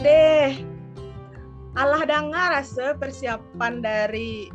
[0.00, 0.50] deh.
[1.78, 4.50] Allah dengar rasa persiapan dari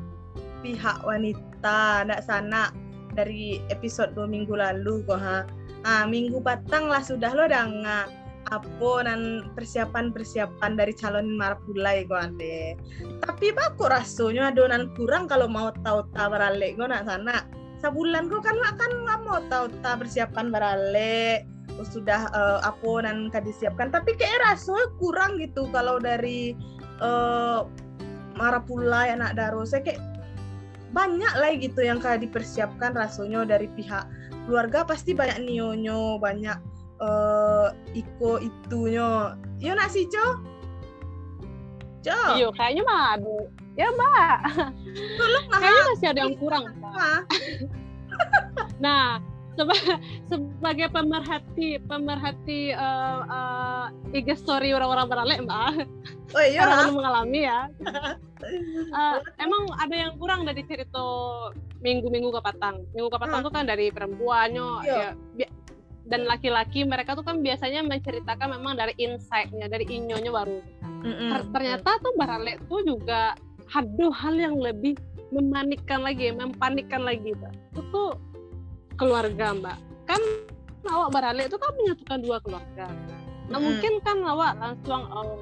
[0.66, 2.74] pihak wanita ndak sana
[3.16, 5.48] dari episode dua minggu lalu kok ha.
[5.86, 8.10] Ah minggu patang lah sudah lo dengar
[8.54, 12.78] apa dan persiapan-persiapan dari calon marapulai kok ande.
[13.22, 17.46] Tapi baku rasanya adonan kurang kalau mau tahu tahu beralek gue nak sana?
[17.82, 21.55] Sebulan kok kan kan nggak mau tahu tahu persiapan beralek
[21.86, 23.92] sudah uh, apa dan kan disiapkan.
[23.92, 26.56] Tapi kayak rasanya kurang gitu kalau dari
[27.04, 27.68] uh,
[28.36, 29.64] marapulai anak daro.
[29.68, 30.02] Saya kayak
[30.96, 34.08] banyak lah gitu yang kayak dipersiapkan rasanya dari pihak
[34.48, 34.88] keluarga.
[34.88, 36.58] Pasti banyak nionyo banyak
[37.04, 39.36] uh, iko itunya.
[39.60, 40.40] Iya nak sih co
[42.06, 43.38] co iya kayaknya mah ada.
[43.76, 44.38] Ya mbak.
[45.20, 46.64] Tolong kayaknya masih ada yang kurang
[48.80, 49.35] nah seba
[50.30, 55.88] sebagai pemerhati pemerhati uh, uh, IG story orang-orang beralek mbak.
[56.36, 56.68] Oh iya.
[56.68, 57.60] Karena mengalami ya.
[58.92, 61.02] Uh, emang ada yang kurang dari cerita
[61.86, 63.48] minggu-minggu kepatang minggu kepatang hmm.
[63.48, 65.14] tuh kan dari perempuannya ya
[66.06, 70.60] dan laki-laki mereka tuh kan biasanya menceritakan memang dari insight-nya dari inyonya baru.
[71.06, 71.54] Mm-hmm.
[71.54, 73.38] ternyata tuh baralek tuh juga
[73.70, 74.98] ada hal yang lebih
[75.30, 78.18] memanikkan lagi mempanikkan lagi itu tuh
[78.96, 79.78] keluarga mbak.
[80.06, 80.22] Kan
[80.90, 82.88] awak baralek itu kan menyatukan dua keluarga.
[83.46, 83.66] Nah, hmm.
[83.70, 85.38] mungkin kan awak langsung oh,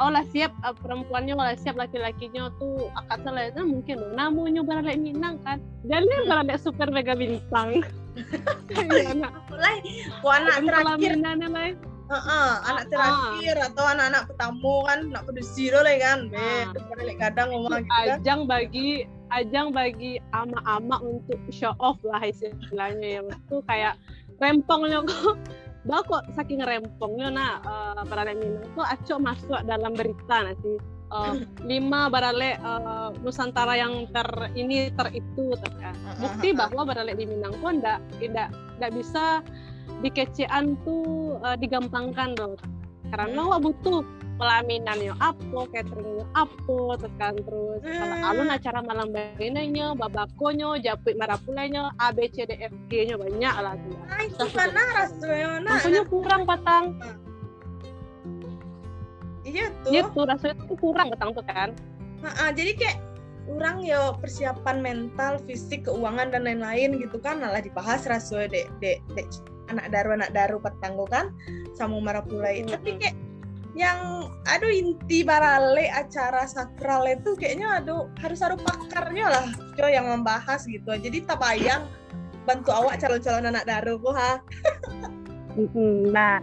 [0.00, 4.00] oh lah siap uh, perempuannya lah siap laki-lakinya tuh akad selesai mungkin.
[4.00, 5.60] Loh namanya baralek Minang kan?
[5.84, 6.28] Dan dia hmm.
[6.32, 7.84] baralek super mega bintang.
[8.72, 11.14] Mulai anak terakhir
[12.04, 13.68] Uh, uh, anak terakhir uh.
[13.72, 17.16] atau anak-anak pertama kan nak produksi lo lah kan be uh.
[17.16, 23.26] kadang ngomong gitu kan ajang bagi ajang bagi ama-ama untuk show off lah istilahnya yang
[23.32, 23.96] itu kayak
[24.36, 25.40] rempongnya kok
[25.88, 30.76] bah kok saking rempongnya nah uh, para Minang tuh acok masuk dalam berita nanti
[31.08, 35.96] uh, lima barale uh, Nusantara yang ter ini ter itu ter, kan.
[36.20, 39.40] bukti bahwa barale di Minang pun tidak tidak bisa
[40.02, 42.54] dikecean tuh uh, digampangkan dong.
[43.14, 44.02] Karena wah butuh
[44.34, 51.14] pelaminan yang apa, catering yang apa, tekan terus kalau alun acara malam baginanya, babakonya, japit
[51.14, 53.94] marapulanya, A B C D F G nya banyak lah tuh.
[54.42, 56.02] Rasanya.
[56.10, 56.98] kurang patang.
[59.46, 59.90] Iya tuh.
[59.92, 61.70] Iya tuh rasanya tuh kurang ketang tuh kan.
[62.24, 62.98] Nah, jadi kayak
[63.44, 68.98] kurang ya persiapan mental fisik keuangan dan lain-lain gitu kan malah dibahas rasanya dek dek
[69.12, 69.28] dek
[69.70, 71.32] anak daru anak daru petanggo kan
[71.76, 72.72] sama marapulai hmm.
[72.72, 73.16] tapi kayak
[73.74, 80.06] yang aduh inti barale acara sakral itu kayaknya aduh harus ada pakarnya lah jo yang
[80.06, 81.90] membahas gitu jadi tak bayang
[82.46, 84.38] bantu awak calon-calon anak daru ha
[86.14, 86.38] nah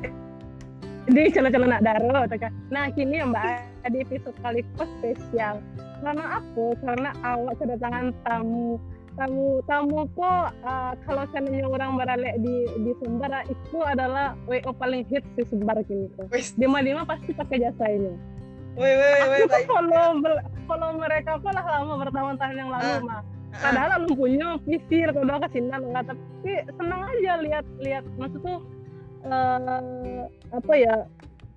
[1.10, 2.54] di calon-calon anak daro kan.
[2.70, 5.58] Nah kini ya Mbak di episode kali spesial.
[6.02, 8.78] Karena aku karena awak kedatangan tamu
[9.22, 15.06] tamu tamu kok uh, kalau seandainya orang beralek di di Sumbar itu adalah WO paling
[15.06, 16.34] hits di Sumbar kini kok.
[16.34, 18.18] Di mana pasti pakai jasa ini.
[18.74, 20.06] Woi, woi, woi, aku follow
[20.66, 23.22] follow mereka kok lah lama bertahun-tahun yang lalu uh, mah.
[23.62, 24.16] Padahal uh.
[24.18, 28.60] punya visi atau ke sini enggak tapi senang aja lihat lihat maksud tuh
[29.30, 30.96] uh, apa ya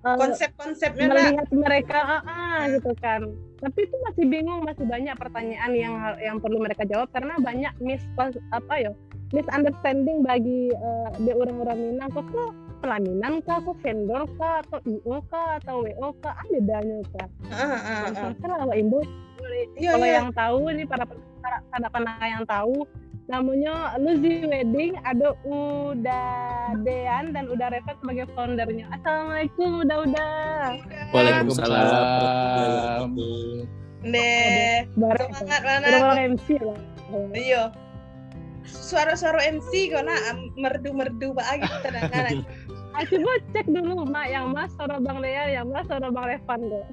[0.05, 3.25] konsep-konsepnya melihat mereka ah, ah, gitu kan
[3.57, 8.05] tapi itu masih bingung masih banyak pertanyaan yang yang perlu mereka jawab karena banyak mis
[8.53, 8.91] apa ya
[9.33, 12.53] misunderstanding bagi uh, di orang-orang Minang kok tuh
[12.85, 17.27] pelaminan kah, kok vendor kah, atau IO kah, atau WO kah, ada bedanya kah?
[17.49, 17.81] Uh, uh,
[18.13, 18.69] uh.
[18.69, 18.75] uh.
[18.77, 18.99] ibu,
[19.79, 20.15] iya, kalau iya.
[20.21, 21.05] yang tahu ini para
[21.73, 22.85] para pendengar yang tahu,
[23.25, 26.25] namanya Luzi Wedding ada Uda
[26.85, 28.85] Dean dan Uda Revet sebagai foundernya.
[28.93, 30.29] Assalamualaikum Uda Uda.
[31.09, 33.17] Waalaikumsalam.
[34.05, 36.77] Deh semangat mana MC lah.
[37.33, 37.73] Iya.
[38.65, 40.21] Suara-suara MC kok nak?
[40.57, 42.45] Merdu-merdu banget tenang
[42.95, 46.59] Aku coba cek dulu mak yang mas suara Bang Dean yang mas suara Bang Revan
[46.63, 46.87] kok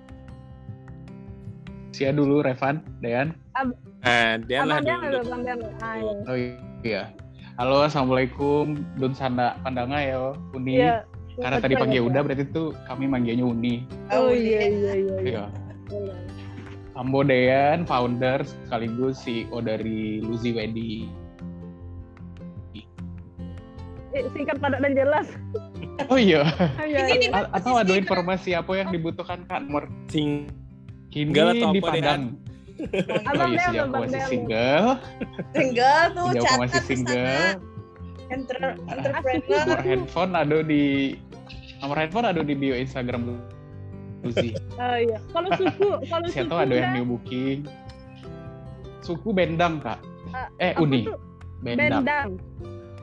[1.94, 3.38] Sia dulu Revan Dean.
[3.54, 3.70] Ab
[4.02, 5.22] Eh, Dean lah dulu.
[5.78, 6.12] Ah, iya.
[6.26, 6.36] Oh
[6.82, 7.02] iya.
[7.54, 8.82] Halo, assalamualaikum.
[8.98, 10.82] Dun Sanda Pandanga ya, Uni.
[10.82, 11.06] Iya.
[11.38, 13.86] Karena tadi panggil udah berarti tuh kami manggilnya Uni.
[14.10, 15.16] Oh iya iya iya.
[15.22, 15.44] Iya.
[15.86, 16.14] iya.
[16.98, 21.06] Ambo Dean, founder sekaligus CEO dari Luzi Wedi.
[24.12, 25.30] Eh, singkat padat dan jelas.
[26.10, 26.42] Oh iya.
[26.58, 27.48] oh, iya, iya.
[27.54, 30.50] Atau ada informasi apa yang dibutuhkan Kak Nomor Sing
[31.08, 32.41] Kini di Padang.
[33.28, 34.88] Abang oh, iya sih, aku masih single.
[35.54, 37.46] Single tuh, Jadi aku masih single.
[38.32, 38.56] Enter,
[38.88, 39.62] entrepreneur.
[39.68, 40.84] Nomor handphone ada di
[41.84, 43.38] nomor handphone ada di bio Instagram
[44.22, 44.54] Luzi.
[44.78, 45.18] Oh iya.
[45.34, 46.34] Kalau suku, kalau suku.
[46.38, 47.66] Siapa ada yang new booking?
[49.02, 49.98] Suku Bendang kak.
[50.32, 51.10] Uh, eh Uni.
[51.60, 52.06] Bendang.
[52.06, 52.28] Bendang.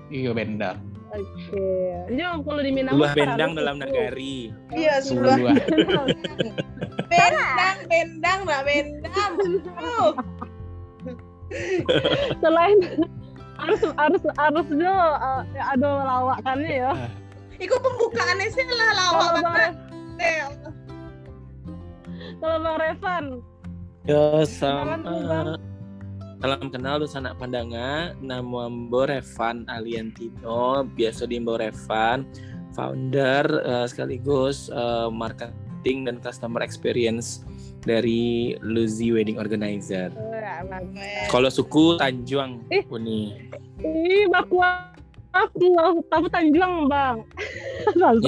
[0.10, 0.89] Iya Bendang.
[1.10, 1.26] Oke.
[1.50, 2.14] Okay.
[2.14, 4.54] Jadi kalau di Minang Sebuah bendang dalam negari.
[4.70, 5.38] Iya, sebuah.
[7.12, 9.32] bendang, bendang, mbak bendang.
[9.82, 10.14] Oh.
[12.46, 12.78] Selain
[13.60, 16.92] harus harus harus do uh, ada lawakannya ya.
[17.58, 19.74] Iku pembukaannya sih lah lawak banget.
[22.40, 23.26] Kalau Bang Revan.
[24.08, 25.60] Ya sama.
[26.40, 32.24] Salam kenal dosa anak pandanga, nama Mbo Revan Aliantino, biasa di Mbo Revan,
[32.72, 37.44] founder uh, sekaligus uh, marketing dan customer experience
[37.84, 40.16] dari Luzi Wedding Organizer.
[41.28, 43.36] Kalau suku Tanjuang, eh, Uni.
[43.84, 44.64] Ih, baku
[45.36, 45.76] aku
[46.08, 47.28] tahu Tanjuang, Bang.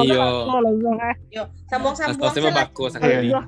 [0.04, 0.28] Iya.
[1.32, 2.28] Yo, sambung-sambung.
[2.28, 3.32] Saya baku sekali.
[3.32, 3.48] Iya,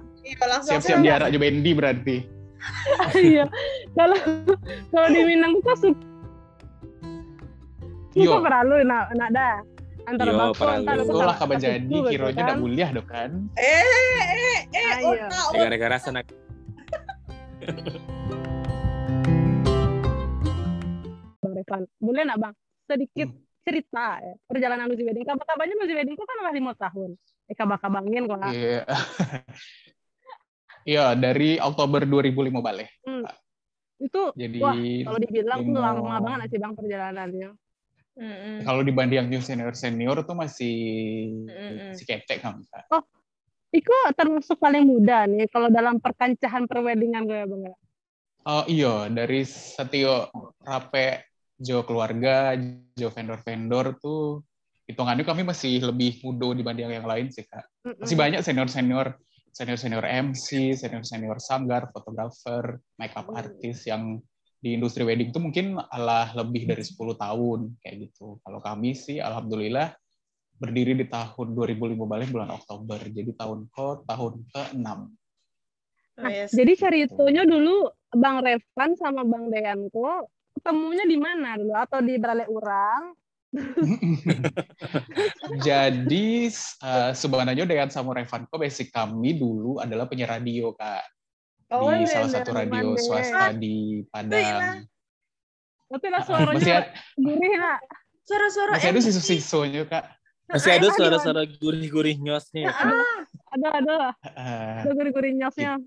[0.63, 2.32] Siap-siap diarak juga Bendi berarti.
[3.19, 3.45] Iya.
[3.93, 4.17] Kalau
[4.89, 6.05] kalau di Minang tuh suka
[8.13, 9.55] suka perlu nak nak dah.
[10.03, 13.31] Antara Yo, bako antara itu lah kabar jadi kironya udah kuliah dong kan.
[13.55, 13.87] Eh
[14.35, 16.19] eh eh gara-gara sana
[21.39, 22.53] Bang Revan boleh nak bang?
[22.83, 23.63] Sedikit hmm.
[23.63, 24.33] cerita ya.
[24.43, 25.23] Perjalanan Lucy Wedding.
[25.23, 27.15] Kabar-kabarnya Lucy Wedding kan masih lima tahun.
[27.47, 28.83] Eh kabar-kabangin kok iya
[30.83, 32.89] Iya, dari Oktober 2005 balik.
[33.07, 33.23] Hmm.
[34.03, 37.55] Itu Jadi, wah, kalau dibilang tuh lama banget sih Bang perjalanannya.
[38.13, 38.55] Mm-hmm.
[38.61, 40.77] Kalau dibanding yang senior senior tuh masih
[41.49, 41.97] mm-hmm.
[41.97, 42.61] si ketek kan.
[42.93, 43.01] Oh,
[43.73, 47.73] Iko termasuk paling muda nih kalau dalam perkancahan perwedingan gue ya bang.
[48.45, 50.29] Oh iya dari setio
[50.61, 51.25] rape
[51.57, 52.53] jo keluarga
[52.93, 54.45] jo vendor-vendor tuh
[54.85, 57.65] hitungannya kami masih lebih muda dibanding yang lain sih kak.
[57.97, 59.17] Masih banyak senior senior
[59.53, 63.37] senior-senior MC, senior-senior sanggar, fotografer, makeup hmm.
[63.37, 64.17] artist yang
[64.63, 68.39] di industri wedding itu mungkin alah lebih dari 10 tahun kayak gitu.
[68.41, 69.93] Kalau kami sih alhamdulillah
[70.57, 72.97] berdiri di tahun 2005 balik bulan Oktober.
[73.03, 74.87] Jadi tahun ke tahun ke-6.
[76.13, 76.53] Nah, yes.
[76.53, 82.45] jadi ceritanya dulu Bang Revan sama Bang Deanko ketemunya di mana dulu atau di Berale
[82.47, 83.17] Urang
[85.67, 86.49] Jadi
[86.81, 91.05] uh, sebenarnya dengan Samurai Funko basic kami dulu adalah penyiar radio kak
[91.73, 93.01] oh, di salah satu radio mande.
[93.01, 94.85] swasta di Padang.
[95.89, 97.79] Tapi lah suaranya gurih nak.
[98.23, 100.05] Suara-suara masih ada sisu-sisunya kak.
[100.49, 102.69] Masih ada suara-suara gurih-gurih nyosnya.
[102.69, 103.97] Ah, ada ada.
[104.85, 105.77] Ada gurih-gurih nyosnya.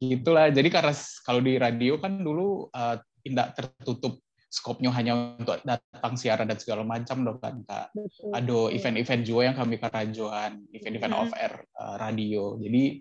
[0.00, 0.48] Itulah.
[0.48, 0.92] Jadi karena
[1.24, 4.20] kalau di radio kan dulu uh, tidak tertutup
[4.50, 7.94] skopnya hanya untuk datang siaran dan segala macam dong kan kak.
[8.34, 11.30] Ada event-event juga yang kami kerajuan, event-event mm-hmm.
[11.30, 12.58] off air uh, radio.
[12.58, 12.98] Jadi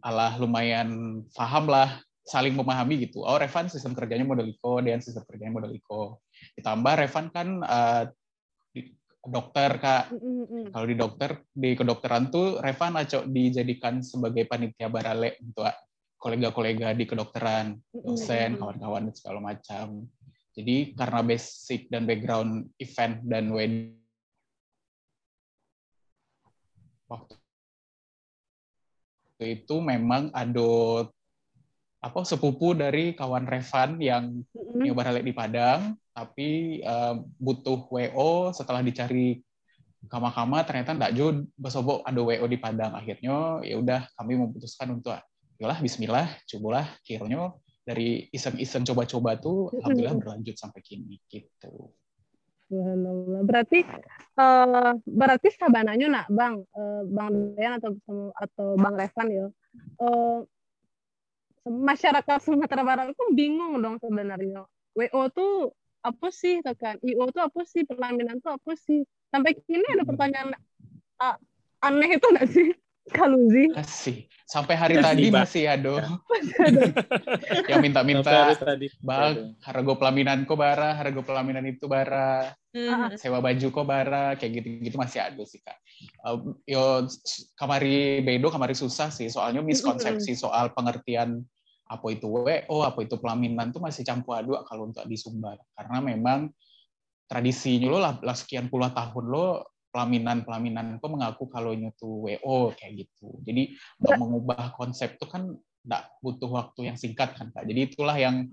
[0.00, 3.22] alah lumayan paham lah saling memahami gitu.
[3.22, 6.24] Oh Revan sistem kerjanya model Iko, dan sistem kerjanya model Iko.
[6.56, 8.04] Ditambah Revan kan uh,
[9.28, 10.16] dokter kak.
[10.16, 10.72] Mm-hmm.
[10.72, 15.68] Kalau di dokter di kedokteran tuh Revan acok dijadikan sebagai panitia barale untuk
[16.16, 20.08] kolega-kolega di kedokteran, dosen, kawan-kawan dan segala macam.
[20.56, 23.92] Jadi karena basic dan background event dan wedding
[27.06, 27.36] waktu
[29.44, 31.04] itu memang ada
[32.00, 39.42] apa sepupu dari kawan Revan yang nyoba di Padang, tapi uh, butuh WO setelah dicari
[40.06, 42.94] kama-kama ternyata enggak jo basobo ada WO di Padang.
[42.94, 45.18] Akhirnya ya udah kami memutuskan untuk
[45.60, 47.52] yalah Bismillah cobalah kiranya
[47.86, 51.94] dari iseng-iseng coba-coba tuh alhamdulillah berlanjut sampai kini gitu.
[53.46, 53.86] Berarti
[54.42, 57.94] uh, berarti sabananya nak bang uh, bang Dean atau
[58.34, 59.46] atau bang Revan ya
[60.02, 60.42] uh,
[61.62, 64.66] masyarakat Sumatera Barat itu bingung dong sebenarnya.
[64.98, 65.70] WO tuh
[66.02, 66.98] apa sih kan?
[67.02, 67.86] IO tuh apa sih?
[67.86, 69.06] Pelaminan tuh apa sih?
[69.30, 70.54] Sampai kini ada pertanyaan
[71.22, 71.36] uh,
[71.82, 72.70] aneh itu nggak sih
[73.10, 73.70] Kaluzi.
[73.70, 74.26] Masih.
[74.46, 75.94] Sampai hari masih, tadi masih ada.
[77.66, 78.54] yang minta-minta,
[79.02, 83.18] bang, harga pelaminan kok bara, harga pelaminan itu bara, hmm.
[83.18, 85.74] sewa baju kok bara, kayak gitu-gitu masih ada sih kak.
[86.22, 87.10] Uh, yo
[87.58, 91.42] kamari bedo, kamari susah sih, soalnya miskonsepsi soal pengertian
[91.86, 95.58] apa itu WO, apa itu pelaminan tuh masih campur aduk kalau untuk di Sumbar.
[95.74, 96.50] Karena memang
[97.26, 102.76] tradisinya lo lah, lah sekian puluh tahun lo pelaminan-pelaminan kok mengaku kalau ini tuh WO
[102.76, 103.32] kayak gitu.
[103.48, 107.64] Jadi untuk mengubah konsep itu kan tidak butuh waktu yang singkat kan Kak.
[107.64, 108.44] Jadi itulah yang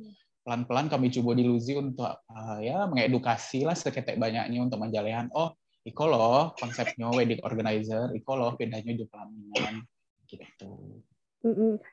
[0.48, 5.52] pelan-pelan kami coba dilusi untuk uh, ya mengedukasi lah seketek banyaknya untuk menjalehan oh
[5.84, 9.84] iko loh konsepnya wedding organizer, iko loh bedanya juga pelaminan
[10.32, 11.04] gitu.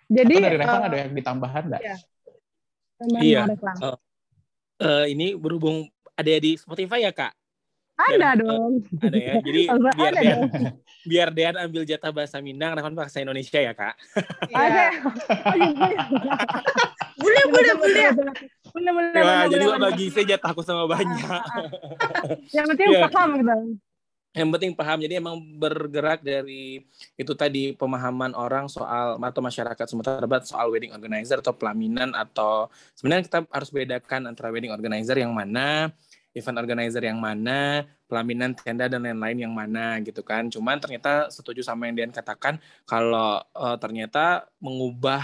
[0.07, 1.83] Jadi Atau dari Revan uh, ada yang ditambahan nggak?
[1.83, 1.97] Iya.
[3.19, 3.43] Iya.
[3.83, 3.99] Uh,
[4.79, 7.35] uh, ini berhubung ada di Spotify ya kak?
[8.01, 8.73] Ada biar, dong.
[9.05, 9.35] Ada ya.
[9.45, 9.63] Jadi
[10.01, 10.41] biar Dean,
[11.05, 13.95] biar Dean ambil jatah bahasa Minang, Revan bahasa Indonesia ya kak?
[14.49, 14.87] Ada.
[15.05, 16.01] Oh, iya,
[17.21, 18.07] boleh, boleh, boleh.
[18.71, 19.21] Boleh, boleh.
[19.21, 21.43] Ya, jadi boleh, bagi saya jatahku sama banyak.
[22.57, 23.09] Yang penting ya.
[23.13, 23.55] paham gitu
[24.31, 26.87] yang penting paham jadi emang bergerak dari
[27.19, 32.71] itu tadi pemahaman orang soal atau masyarakat Sumatera Barat soal wedding organizer atau pelaminan atau
[32.95, 35.91] sebenarnya kita harus bedakan antara wedding organizer yang mana
[36.37, 41.63] event organizer yang mana pelaminan tenda dan lain-lain yang mana gitu kan cuman ternyata setuju
[41.63, 45.23] sama yang Dian katakan kalau uh, ternyata mengubah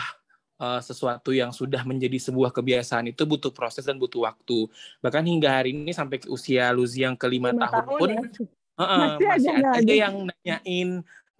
[0.60, 4.68] uh, sesuatu yang sudah menjadi sebuah kebiasaan itu butuh proses dan butuh waktu.
[5.04, 8.20] Bahkan hingga hari ini sampai usia Luzi yang kelima tahun, tahun pun ya?
[8.76, 10.88] Uh, masih, masih ada, ada yang nanyain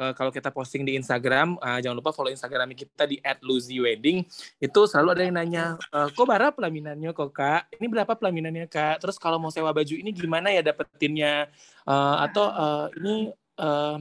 [0.01, 4.25] uh, kalau kita posting di Instagram, uh, jangan lupa follow Instagram kita di @luzywedding.
[4.61, 7.63] Itu selalu ada yang nanya, uh, kok berapa pelaminannya kok kak?
[7.77, 9.03] Ini berapa pelaminannya kak?
[9.03, 11.49] Terus kalau mau sewa baju ini gimana ya dapetinnya?
[11.89, 13.97] Uh, atau uh, ini uh,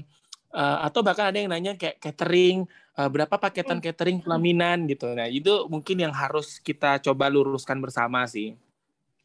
[0.54, 2.68] uh, atau bahkan ada yang nanya kayak catering,
[3.00, 3.86] uh, berapa paketan hmm.
[3.86, 5.12] catering pelaminan gitu.
[5.16, 8.56] Nah itu mungkin yang harus kita coba luruskan bersama sih.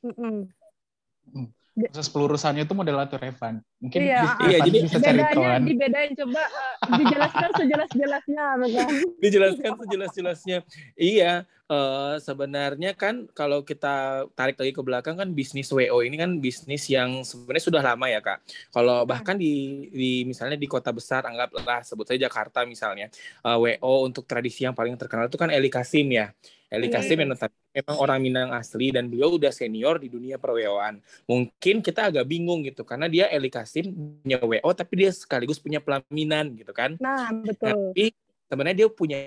[0.00, 3.64] Mm -mm proses pelurusannya itu model atau Revan.
[3.80, 5.62] Mungkin iya, iya jadi bisa cari kawan.
[5.64, 8.90] Dibedain coba uh, dijelaskan sejelas-jelasnya kan.
[9.24, 10.58] dijelaskan sejelas-jelasnya.
[11.00, 16.42] Iya, uh, sebenarnya kan kalau kita tarik lagi ke belakang kan bisnis WO ini kan
[16.42, 18.42] bisnis yang sebenarnya sudah lama ya, Kak.
[18.74, 19.08] Kalau iya.
[19.08, 23.08] bahkan di di misalnya di kota besar anggaplah sebut saja Jakarta misalnya,
[23.46, 26.34] uh, WO untuk tradisi yang paling terkenal itu kan Eli Kasim ya.
[26.70, 27.02] Eli iya.
[27.02, 31.02] Kasim yang memang orang Minang asli dan beliau udah senior di dunia perweoan.
[31.26, 33.90] Mungkin kita agak bingung gitu karena dia Eli Kasim
[34.22, 36.94] punya WO tapi dia sekaligus punya pelaminan gitu kan.
[37.02, 37.94] Nah, betul.
[37.94, 38.14] Tapi
[38.46, 39.18] sebenarnya dia punya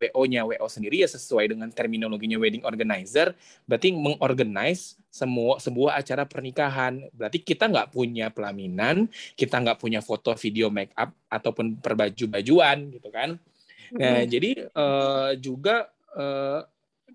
[0.00, 3.32] WO-nya WO sendiri ya sesuai dengan terminologinya wedding organizer.
[3.64, 7.06] Berarti mengorganize semua sebuah acara pernikahan.
[7.14, 9.06] Berarti kita nggak punya pelaminan
[9.38, 13.38] kita nggak punya foto video make up ataupun perbaju-bajuan gitu kan?
[13.94, 15.86] Nah, jadi uh, juga
[16.18, 16.66] uh,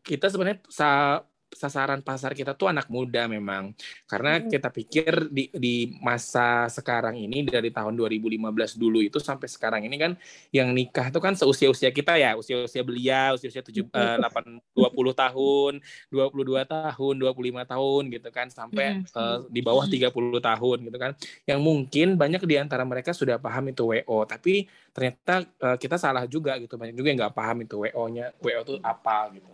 [0.04, 3.74] kita sebenarnya sa sasaran pasar kita tuh anak muda memang.
[4.06, 9.82] Karena kita pikir di di masa sekarang ini dari tahun 2015 dulu itu sampai sekarang
[9.86, 10.12] ini kan
[10.54, 15.74] yang nikah itu kan seusia-usia kita ya, usia-usia belia, usia-usia 7 uh, 8 20 tahun,
[16.14, 21.12] 22 tahun, 25 tahun gitu kan sampai uh, di bawah 30 tahun gitu kan.
[21.50, 26.30] Yang mungkin banyak di antara mereka sudah paham itu WO, tapi ternyata uh, kita salah
[26.30, 26.78] juga gitu.
[26.78, 29.50] Banyak juga yang nggak paham itu WO-nya WO itu apa gitu.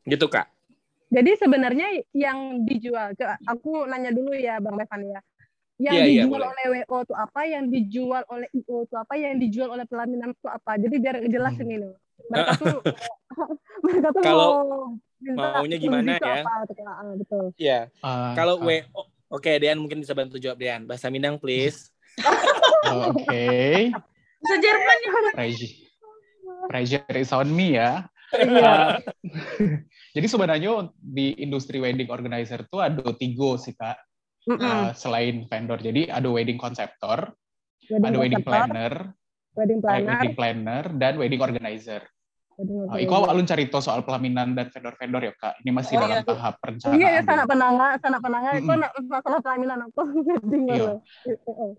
[0.00, 0.59] Gitu kak
[1.10, 3.10] jadi sebenarnya yang dijual
[3.42, 5.20] aku nanya dulu ya bang Levan ya.
[5.80, 9.14] Yang yeah, iya, dijual yeah, oleh WO itu apa yang dijual oleh IO itu apa
[9.16, 10.76] yang dijual oleh pelaminan itu apa?
[10.76, 11.64] Jadi biar jelas hmm.
[11.66, 11.94] ini loh.
[12.30, 12.78] Mereka tuh
[13.84, 14.50] mereka tuh kalau
[15.20, 16.46] mau maunya gimana ya?
[16.46, 16.52] apa,
[16.86, 17.44] ah, betul.
[17.58, 18.68] Ya uh, kalau uh.
[18.68, 18.78] WO
[19.34, 20.86] oke okay, Dean mungkin bisa bantu jawab Dean.
[20.86, 21.90] Bahasa Minang please.
[22.90, 23.22] Oke.
[23.22, 23.76] Okay.
[24.40, 25.10] Bisa Jerman ya.
[25.36, 25.74] Pressure,
[26.68, 28.08] pressure is on me ya.
[28.30, 28.96] Uh,
[30.16, 33.98] jadi sebenarnya di industri wedding organizer tuh ada tiga sih kak.
[34.48, 34.64] Mm -mm.
[34.64, 37.28] Uh, selain vendor, jadi ada wedding konseptor,
[37.92, 39.12] ada wedding planner,
[39.52, 42.08] wedding planner, wedding planner, dan wedding organizer.
[42.60, 45.64] Oh, Iko awalun cerita soal pelaminan dan vendor-vendor ya kak.
[45.64, 46.28] Ini masih oh, dalam iya.
[46.28, 46.96] tahap perencanaan.
[47.00, 48.50] Iya, ya, sana penanga, sana penanga.
[48.52, 49.08] Itu mm -hmm.
[49.08, 50.02] masalah pelaminan aku.
[50.68, 50.92] iya.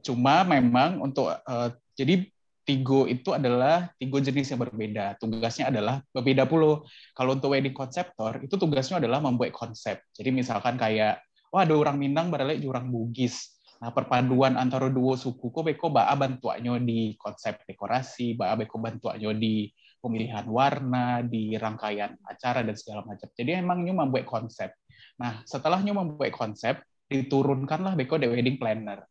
[0.01, 2.25] Cuma memang untuk uh, jadi
[2.61, 5.17] Tigo itu adalah tiga jenis yang berbeda.
[5.17, 6.85] Tugasnya adalah berbeda puluh.
[7.17, 9.97] Kalau untuk wedding konseptor, itu tugasnya adalah membuat konsep.
[10.13, 13.57] Jadi misalkan kayak, wah ada orang Minang baralek orang Bugis.
[13.81, 19.33] Nah, perpaduan antara dua suku, kok beko baa bantuannya di konsep dekorasi, baa beko bantuannya
[19.33, 23.25] di pemilihan warna, di rangkaian acara, dan segala macam.
[23.33, 24.69] Jadi emang nyu membuat konsep.
[25.17, 26.77] Nah, setelah nyu membuat konsep,
[27.09, 29.01] diturunkanlah beko the wedding planner.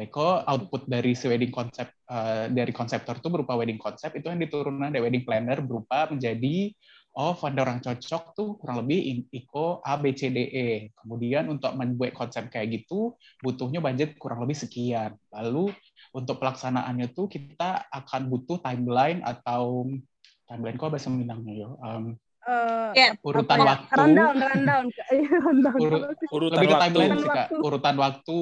[0.00, 4.40] Beko output dari si wedding konsep uh, dari konseptor itu berupa wedding konsep itu yang
[4.40, 6.72] diturunkan dari wedding planner berupa menjadi
[7.20, 10.68] oh vendor orang cocok tuh kurang lebih ICO A B C D E.
[10.96, 13.12] Kemudian untuk membuat konsep kayak gitu
[13.44, 15.20] butuhnya budget kurang lebih sekian.
[15.36, 15.68] Lalu
[16.16, 19.84] untuk pelaksanaannya tuh kita akan butuh timeline atau
[20.48, 21.76] timeline kok bahasa Minangnya yo.
[21.84, 22.16] Um,
[22.48, 22.90] uh,
[23.24, 23.92] urutan apa, waktu.
[23.96, 24.84] Rundown rundown.
[25.84, 27.48] Urut, urutan lebih ke timeline sih kak.
[27.58, 28.38] Urutan waktu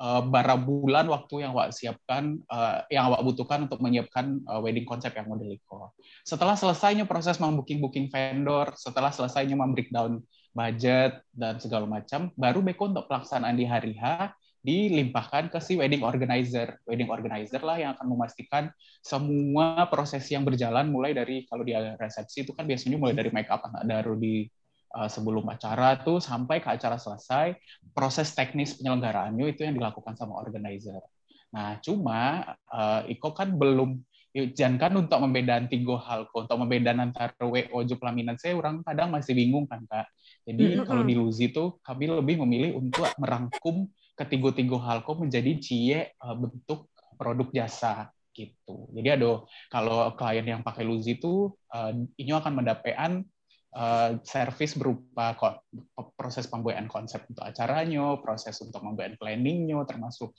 [0.00, 4.84] uh, bara bulan waktu yang wak siapkan uh, yang awak butuhkan untuk menyiapkan uh, wedding
[4.84, 5.76] konsep yang model itu
[6.22, 10.20] setelah selesainya proses membooking booking vendor setelah selesainya membreakdown
[10.56, 14.32] budget dan segala macam baru beko untuk pelaksanaan di hari H
[14.66, 16.82] dilimpahkan ke si wedding organizer.
[16.82, 18.66] Wedding organizer lah yang akan memastikan
[18.98, 23.46] semua proses yang berjalan mulai dari kalau dia resepsi itu kan biasanya mulai dari make
[23.46, 24.42] up anak baru di
[24.98, 27.54] uh, sebelum acara tuh sampai ke acara selesai,
[27.94, 30.98] proses teknis penyelenggaraannya itu yang dilakukan sama organizer.
[31.54, 34.02] Nah, cuma uh, Iko kan belum
[34.36, 38.84] jangan kan untuk membedakan tiga hal kok untuk membedakan antara WO jo pelaminan saya orang
[38.84, 40.12] kadang masih bingung kan kak
[40.44, 40.84] jadi mm -hmm.
[40.84, 46.34] kalau di Luzi itu kami lebih memilih untuk merangkum ketiga-tiga hal kok menjadi cie uh,
[46.34, 46.88] bentuk
[47.20, 48.88] produk jasa gitu.
[48.92, 53.24] Jadi ada kalau klien yang pakai Luzi itu uh, ini akan mendapatkan
[53.72, 55.32] uh, service berupa
[56.16, 60.36] proses pembuatan konsep untuk acaranya, proses untuk membuat planningnya, termasuk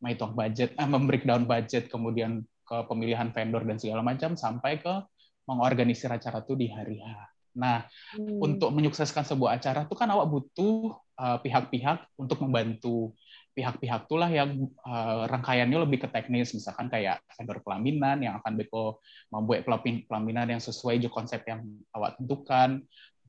[0.00, 4.94] menghitung budget, eh, membreakdown budget, kemudian ke pemilihan vendor dan segala macam sampai ke
[5.48, 7.08] mengorganisir acara itu di hari H.
[7.58, 7.82] Nah,
[8.14, 8.38] hmm.
[8.40, 11.09] untuk menyukseskan sebuah acara itu kan awak butuh Eh,
[11.40, 13.12] pihak-pihak uh, untuk membantu
[13.52, 16.54] pihak-pihak itulah yang uh, rangkaiannya lebih ke teknis.
[16.56, 19.66] Misalkan kayak vendor pelaminan yang akan beko membuat
[20.08, 22.80] pelaminan yang sesuai jo konsep yang awak tentukan.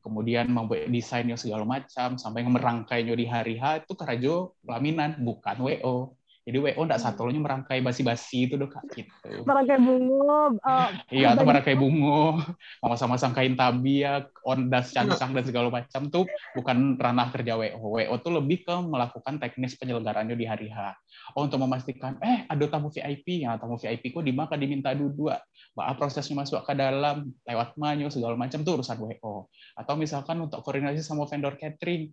[0.01, 6.17] Kemudian membuat desainnya segala macam sampai merangkainya di hari H itu kerajo pelaminan bukan WO
[6.41, 9.45] jadi WO ndak satu nya merangkai basi-basi itu dok gitu.
[9.45, 10.57] Merangkai bungo.
[10.65, 12.41] Uh, iya, atau merangkai bungo,
[12.81, 16.25] sama-sama kain tabi ya, ondas, cancang dan segala macam tuh
[16.57, 17.93] bukan ranah kerja WO.
[17.93, 20.98] WO tuh lebih ke melakukan teknis penyelenggarannya di hari H.
[21.38, 25.38] Oh, untuk memastikan, eh ada tamu VIP, ya tamu VIP kok di maka diminta dua,
[25.77, 29.45] bah prosesnya masuk ke dalam lewat manyo segala macam tuh urusan WO.
[29.77, 32.10] Atau misalkan untuk koordinasi sama vendor catering,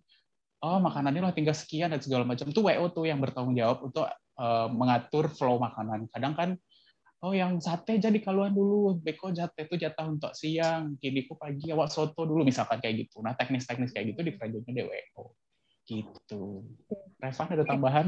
[0.63, 2.47] oh makanannya lo tinggal sekian dan segala macam.
[2.49, 4.05] Itu WO tuh yang bertanggung jawab untuk
[4.39, 6.11] uh, mengatur flow makanan.
[6.11, 6.49] Kadang kan
[7.19, 11.67] oh yang sate jadi kaluan dulu beko jate itu jatah untuk siang kini ku pagi
[11.75, 13.19] awak soto dulu misalkan kayak gitu.
[13.19, 15.23] Nah teknis-teknis kayak gitu di kerajanya DWO
[15.89, 16.63] gitu.
[17.17, 18.07] Revan ada tambahan?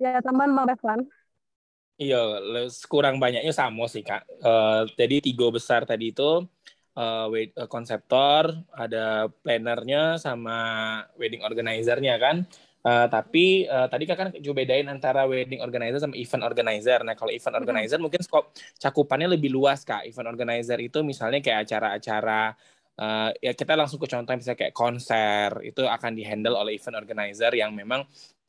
[0.00, 1.00] Ya tambahan bang Revan
[1.96, 2.44] Iya,
[2.92, 4.28] kurang banyaknya sama sih kak.
[4.44, 6.44] Uh, jadi tiga besar tadi itu
[6.96, 7.28] uh,
[7.68, 10.58] konseptor, ada plannernya sama
[11.20, 12.48] wedding organizernya kan.
[12.86, 17.02] Uh, tapi uh, tadi kan juga bedain antara wedding organizer sama event organizer.
[17.02, 20.06] Nah, kalau event organizer mungkin skop cakupannya lebih luas, Kak.
[20.06, 22.54] Event organizer itu misalnya kayak acara-acara
[23.02, 27.50] uh, ya kita langsung ke contoh misalnya kayak konser, itu akan dihandle oleh event organizer
[27.58, 28.06] yang memang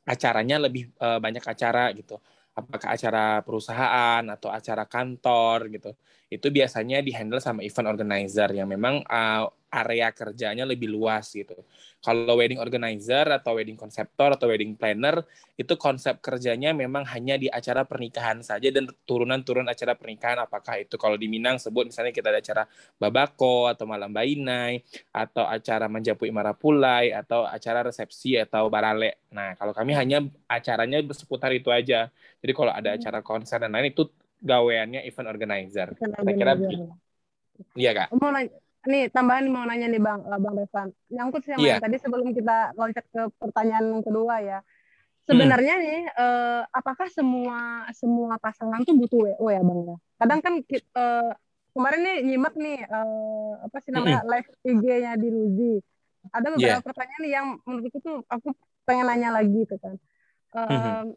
[0.07, 2.21] acaranya lebih uh, banyak acara gitu
[2.57, 5.89] apakah acara perusahaan atau acara kantor gitu.
[6.27, 11.55] Itu biasanya dihandle sama event organizer yang memang uh, area kerjanya lebih luas gitu.
[11.99, 15.25] Kalau wedding organizer atau wedding konseptor atau wedding planner
[15.59, 20.95] itu konsep kerjanya memang hanya di acara pernikahan saja dan turunan-turun acara pernikahan apakah itu
[20.95, 22.63] kalau di Minang sebut misalnya kita ada acara
[22.95, 24.79] babako atau malam bainai
[25.11, 29.27] atau acara menjapui marapulai atau acara resepsi atau barale.
[29.35, 32.07] Nah, kalau kami hanya acaranya seputar itu aja.
[32.39, 32.97] Jadi kalau ada hmm.
[33.01, 34.07] acara konser dan lain itu
[34.39, 35.87] gaweannya event organizer.
[35.97, 36.53] Saya kira
[37.73, 38.07] Iya, Kak.
[38.13, 38.53] Mau nanya,
[38.87, 41.77] nih tambahan mau nanya nih bang bang Revan nyangkut sih yeah.
[41.77, 44.59] tadi sebelum kita loncat ke pertanyaan kedua ya
[45.27, 45.83] sebenarnya hmm.
[45.83, 51.31] nih eh, apakah semua semua pasangan tuh butuh wo ya bang ya kadang kan eh,
[51.75, 54.29] kemarin nih nyimak nih eh, apa sih namanya hmm.
[54.31, 55.73] live IG-nya di Ruzi
[56.31, 56.83] ada beberapa yeah.
[56.83, 58.55] pertanyaan yang menurutku tuh aku
[58.87, 59.95] pengen nanya lagi tuh kan
[60.55, 61.11] eh, hmm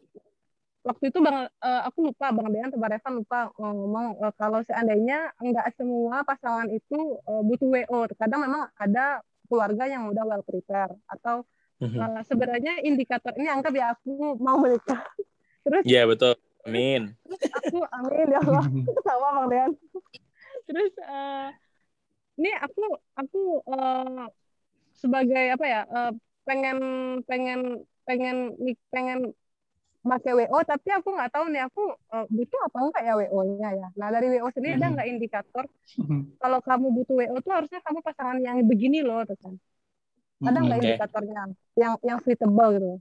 [0.81, 4.65] waktu itu bang uh, aku lupa bang Dean atau bang Revan lupa ngomong uh, kalau
[4.65, 10.43] seandainya enggak semua pasangan itu uh, butuh wo kadang memang ada keluarga yang udah well
[10.47, 11.45] prepare atau
[11.83, 15.01] uh, sebenarnya indikator ini anggap ya aku mau menikah.
[15.65, 16.33] Terus iya yeah, betul.
[16.65, 17.13] Amin.
[17.29, 18.65] Aku amin ya Allah.
[19.05, 19.71] Sama bang Dean.
[20.65, 21.49] Terus uh,
[22.41, 24.25] ini aku aku uh,
[24.97, 26.11] sebagai apa ya uh,
[26.45, 26.77] pengen
[27.29, 28.37] pengen pengen
[28.89, 29.19] pengen
[30.01, 33.87] pakai WO tapi aku nggak tahu nih aku uh, butuh apa enggak ya WO-nya ya.
[33.93, 34.85] Nah dari WO sendiri mm-hmm.
[34.89, 35.65] ada nggak indikator
[36.01, 36.21] mm-hmm.
[36.41, 39.53] kalau kamu butuh WO tuh harusnya kamu pasangan yang begini loh tuh kan.
[40.41, 40.87] Ada nggak okay.
[40.89, 41.41] indikatornya
[41.77, 42.91] yang yang suitable gitu?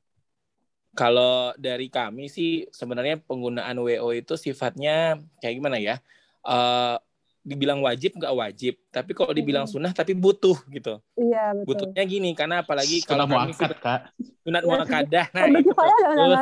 [0.92, 5.96] Kalau dari kami sih sebenarnya penggunaan WO itu sifatnya kayak gimana ya?
[6.44, 7.00] Uh,
[7.40, 8.74] dibilang wajib nggak wajib.
[8.92, 11.00] Tapi kalau dibilang sunnah tapi butuh gitu.
[11.16, 11.66] Iya betul.
[11.66, 14.00] butuhnya gini karena apalagi kalau kami muakad kak.
[14.44, 15.70] Sunat muakadah nah itu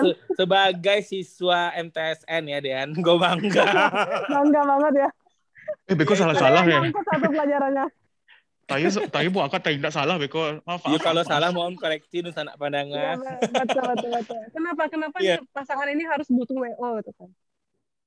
[0.02, 2.88] se sebagai siswa MTSN ya Dean.
[2.98, 3.66] Gue bangga.
[4.34, 5.08] Bangga banget ya.
[5.88, 6.82] Eh Beko salah salah ya.
[6.90, 7.86] satu pelajarannya.
[8.68, 10.60] Tayu tayu mau akad tidak salah Beko.
[10.66, 13.16] Maaf ya, kalau salah mohon koreksi nusa anak pandangan.
[13.16, 14.40] Ya, betul betul betul.
[14.52, 15.40] Kenapa kenapa ya.
[15.54, 17.30] pasangan ini harus butuh WO itu kan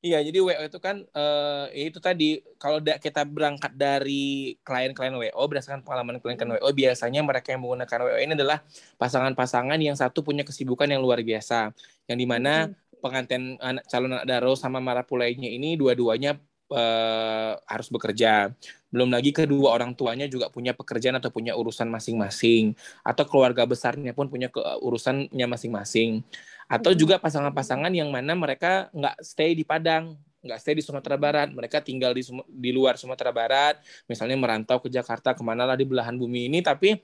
[0.02, 5.42] Iya, jadi WO itu kan uh, itu tadi kalau da kita berangkat dari klien-klien WO
[5.46, 8.66] berdasarkan pengalaman klien-klien WO biasanya mereka yang menggunakan WO ini adalah
[8.98, 11.70] pasangan-pasangan yang satu punya kesibukan yang luar biasa,
[12.10, 12.98] yang di mana hmm.
[12.98, 16.34] pengantin anak calon anak daro sama marapulainya ini dua-duanya
[16.74, 18.58] uh, harus bekerja.
[18.90, 22.74] Belum lagi kedua orang tuanya juga punya pekerjaan atau punya urusan masing-masing,
[23.06, 24.50] atau keluarga besarnya pun punya
[24.82, 26.26] urusannya masing-masing
[26.72, 31.54] atau juga pasangan-pasangan yang mana mereka nggak stay di Padang nggak stay di Sumatera Barat.
[31.54, 33.78] Mereka tinggal di di luar Sumatera Barat.
[34.10, 36.60] Misalnya merantau ke Jakarta ke mana lah di belahan bumi ini.
[36.66, 36.98] Tapi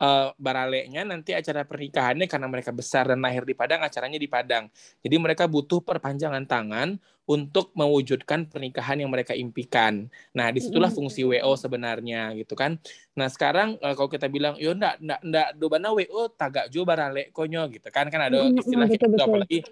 [0.00, 4.66] uh, baraleknya nanti acara pernikahannya karena mereka besar dan lahir di Padang acaranya di Padang
[5.04, 6.96] jadi mereka butuh perpanjangan tangan
[7.30, 10.10] untuk mewujudkan pernikahan yang mereka impikan.
[10.34, 12.74] Nah, di situlah fungsi WO sebenarnya gitu kan.
[13.14, 16.82] Nah, sekarang uh, kalau kita bilang, yo ndak ndak ndak do bana WO tagak jo
[16.82, 19.62] barale konyo gitu kan kan ada istilah gitu apalagi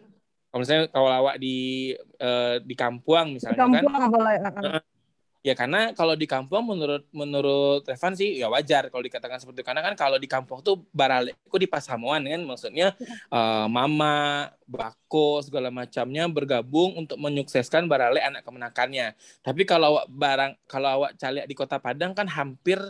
[0.48, 4.06] kalau misalnya kalau awak di uh, di kampung misalnya di kampung, kan.
[4.06, 4.38] Apalagi,
[5.46, 9.66] Ya karena kalau di kampung menurut menurut Revan sih ya wajar kalau dikatakan seperti itu
[9.70, 12.90] karena kan kalau di kampung tuh baraleku di Pasamuan kan maksudnya
[13.30, 19.14] uh, mama, bako segala macamnya bergabung untuk menyukseskan barale anak kemenakannya.
[19.38, 22.82] Tapi kalau barang kalau awak calik di Kota Padang kan hampir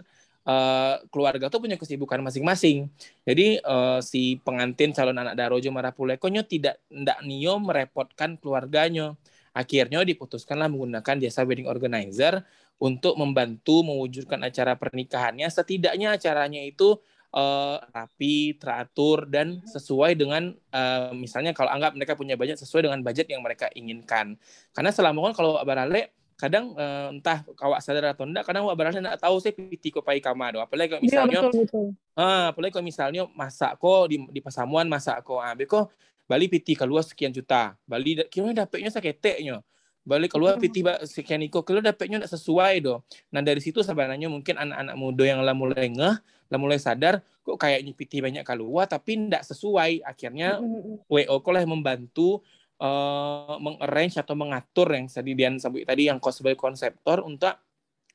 [0.49, 2.89] uh, keluarga tuh punya kesibukan masing-masing.
[3.29, 9.13] Jadi uh, si pengantin calon anak Darojo Marapulekonyo tidak ndak nio merepotkan keluarganya
[9.59, 12.47] Akhirnya diputuskanlah menggunakan jasa wedding organizer
[12.79, 15.51] untuk membantu mewujudkan acara pernikahannya.
[15.51, 16.95] Setidaknya acaranya itu
[17.35, 23.03] uh, rapi, teratur, dan sesuai dengan uh, misalnya kalau anggap mereka punya budget sesuai dengan
[23.03, 24.39] budget yang mereka inginkan.
[24.71, 29.03] Karena selama kan kalau barale kadang uh, entah kawak sadar atau enggak kadang awak barale
[29.03, 31.87] enggak tahu sih piti ko pai kamado apalagi kalau iya, misalnya ya, betul, betul.
[32.15, 35.91] Ah, apalagi kalau misalnya masak ko di, di pasamuan masak ko ah beko
[36.29, 37.73] Bali piti keluar sekian juta.
[37.89, 39.65] Bali kira dapatnya saketeknya.
[40.05, 43.01] Bali keluar piti sekian iko keluar dapatnya tidak sesuai do.
[43.33, 46.17] Nah dari situ sebenarnya mungkin anak-anak muda yang lah mulai ngeh,
[46.53, 50.05] lah mulai sadar kok kayaknya piti banyak keluar tapi tidak sesuai.
[50.05, 50.61] Akhirnya
[51.09, 52.45] WO kok lah membantu
[52.81, 57.57] uh, mengarrange atau mengatur yang tadi Dian sebut tadi yang kau sebagai konseptor untuk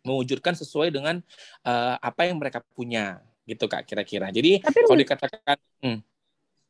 [0.04, 1.22] mewujudkan sesuai dengan
[1.66, 4.32] uh, apa yang mereka punya gitu kak kira-kira.
[4.32, 6.00] Jadi kalau dikatakan hmm,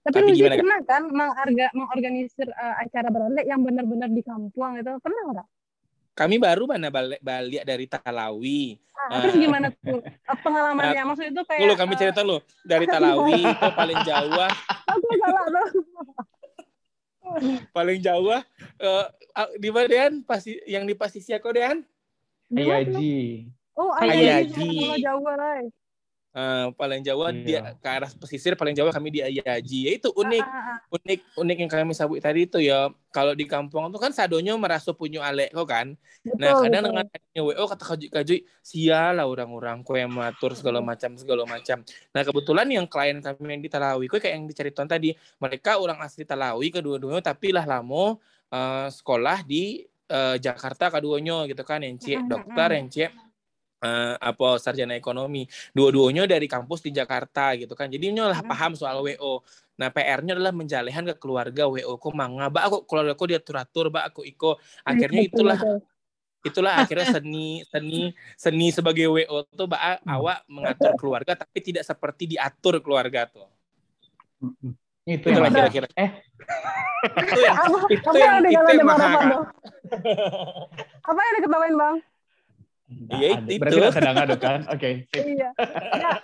[0.04, 4.92] tapi, Tapi gimana, pernah kan mengharga, mengorganisir uh, acara balik yang benar-benar di kampung itu
[5.00, 5.48] pernah nggak?
[6.14, 8.76] Kami baru mana balik balik dari Talawi.
[8.94, 10.04] Ah, uh, terus gimana tuh
[10.46, 11.00] pengalamannya?
[11.00, 12.38] Nah, Maksud itu kayak Dulu kami cerita uh, lu
[12.68, 14.44] dari Talawi itu paling jauh.
[14.92, 15.68] Aku salah
[17.72, 19.06] paling jauh uh,
[19.56, 20.14] di mana Dean?
[20.28, 21.80] Pasti yang di Pasisi aku Dean?
[22.52, 23.48] Ayaji.
[23.80, 25.00] Oh, Ayaji.
[25.00, 25.64] Jauh lah.
[26.34, 27.46] Uh, paling jauh iya.
[27.46, 30.98] dia ke arah pesisir paling jauh kami di Ayaji ya itu unik ah, ah, ah.
[30.98, 34.98] unik unik yang kami sabut tadi itu ya kalau di kampung itu kan sadonyo merasa
[34.98, 35.94] punya alek kok kan
[36.26, 36.90] betul, nah kadang betul.
[36.90, 37.06] dengan
[37.38, 42.66] WO kata kaji kaji sialah orang-orang kok yang mengatur segala macam segala macam nah kebetulan
[42.66, 46.74] yang klien kami yang di Talawi kok kayak yang diceritain tadi mereka orang asli Talawi
[46.74, 48.18] kedua-duanya tapi lah lamo
[48.50, 53.12] uh, sekolah di uh, Jakarta keduanya gitu kan yang cek dokter yang cek
[53.84, 55.46] uh, apa sarjana ekonomi.
[55.76, 57.92] Dua-duanya dari kampus di Jakarta gitu kan.
[57.92, 59.44] Jadi nyolah paham soal WO
[59.74, 62.48] nah PR-nya adalah menjalehan ke keluarga WO ko manga?
[62.48, 64.58] Ba aku keluarga ko dia turatur ba aku iko?
[64.88, 65.60] Akhirnya itulah.
[66.44, 70.12] itulah akhirnya seni seni seni sebagai WO tuh ba hmm.
[70.12, 73.48] awak mengatur keluarga tapi tidak seperti diatur keluarga tuh.
[75.08, 75.88] Itu yang kira-kira.
[75.96, 76.12] Eh.
[77.16, 77.56] Itu yang
[77.88, 78.88] itu yang itu yang
[81.04, 81.96] apa yang diketawain bang
[82.92, 83.60] Iya itu.
[83.60, 83.96] Berarti itu.
[83.96, 84.60] sedang adu kan?
[84.68, 85.08] Oke.
[85.08, 85.50] Okay, iya.
[85.98, 86.18] Nah,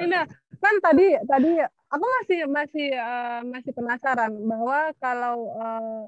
[0.00, 0.18] ini
[0.58, 1.52] kan tadi tadi
[1.92, 6.02] aku masih masih uh, masih penasaran bahwa kalau uh,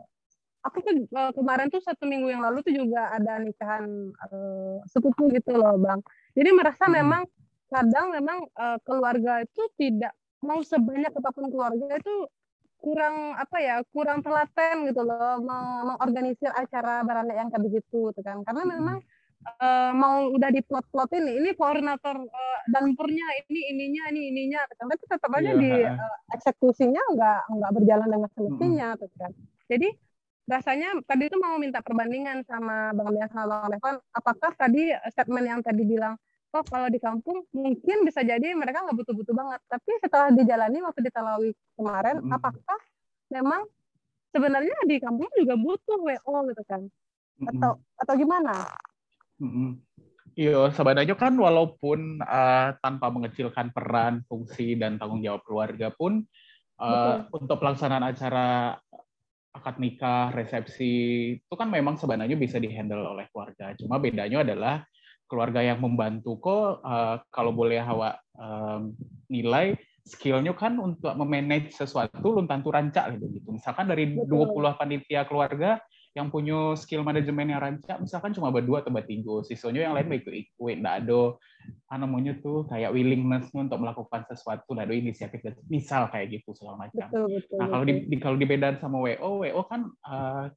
[0.64, 3.86] aku tuh uh, kemarin tuh satu minggu yang lalu tuh juga ada nikahan
[4.32, 6.00] uh, sepupu gitu loh bang.
[6.34, 6.94] Jadi merasa hmm.
[6.96, 7.22] memang
[7.70, 10.10] kadang memang uh, keluarga itu tidak
[10.42, 12.26] mau sebanyak apa pun keluarga itu
[12.80, 15.36] kurang apa ya kurang telaten gitu loh
[15.84, 19.09] mengorganisir acara barangnya yang kayak begitu gitu kan karena memang hmm
[19.46, 24.60] uh, mau udah di plot plot ini ini koordinator uh, danpurnya ini ininya ini ininya
[24.76, 25.56] tapi tetap aja yeah.
[25.56, 29.18] di uh, eksekusinya nggak nggak berjalan dengan semestinya mm -hmm.
[29.20, 29.32] kan
[29.70, 29.88] jadi
[30.50, 35.46] rasanya tadi itu mau minta perbandingan sama bang Bias sama bang Levan apakah tadi statement
[35.46, 36.18] yang tadi bilang
[36.50, 41.00] oh kalau di kampung mungkin bisa jadi mereka nggak butuh-butuh banget tapi setelah dijalani waktu
[41.06, 42.36] di Talawi kemarin mm -hmm.
[42.36, 42.80] apakah
[43.30, 43.62] memang
[44.34, 46.82] sebenarnya di kampung juga butuh WO gitu kan
[47.46, 48.02] atau mm -hmm.
[48.02, 48.54] atau gimana
[50.38, 56.22] Iya, sebenarnya kan walaupun uh, tanpa mengecilkan peran, fungsi dan tanggung jawab keluarga pun
[56.78, 58.78] uh, untuk pelaksanaan acara
[59.50, 60.94] akad nikah, resepsi
[61.42, 63.74] itu kan memang sebenarnya bisa dihandle oleh keluarga.
[63.74, 64.86] Cuma bedanya adalah
[65.26, 68.94] keluarga yang membantu kok uh, kalau boleh hawa um,
[69.30, 69.74] nilai
[70.06, 73.48] skillnya kan untuk memanage sesuatu luntan rancak gitu gitu.
[73.54, 74.58] Misalkan dari Betul.
[74.58, 75.78] 20 panitia keluarga
[76.10, 79.46] yang punya skill manajemen yang rancak misalkan cuma berdua atau bertiga.
[79.46, 81.38] Sisanya yang lain baik ikut nggak ada
[81.86, 85.38] apa namanya tuh kayak willingness untuk melakukan sesuatu ada inisiatif.
[85.70, 87.06] Misal kayak gitu segala macam.
[87.06, 90.50] Betul, betul, nah kalau di, di kalau dibedakan sama wo wo kan uh,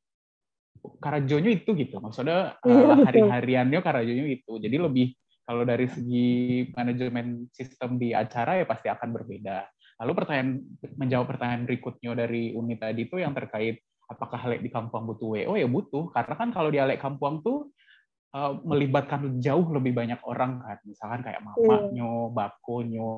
[0.98, 2.02] karajonya itu gitu.
[2.02, 4.58] Maksudnya uh, hari-hariannya karajonya itu.
[4.58, 5.08] Jadi lebih
[5.46, 6.30] kalau dari segi
[6.74, 9.70] manajemen sistem di acara ya pasti akan berbeda.
[10.02, 10.50] Lalu pertanyaan
[10.98, 15.54] menjawab pertanyaan berikutnya dari unit tadi itu yang terkait apakah lek di kampung butuh WO
[15.56, 17.72] ya butuh karena kan kalau di lek kampung tuh
[18.34, 20.78] uh, melibatkan jauh lebih banyak orang kan.
[20.84, 21.48] Misalkan kayak iya.
[21.48, 23.12] mamaknyo, bakonyo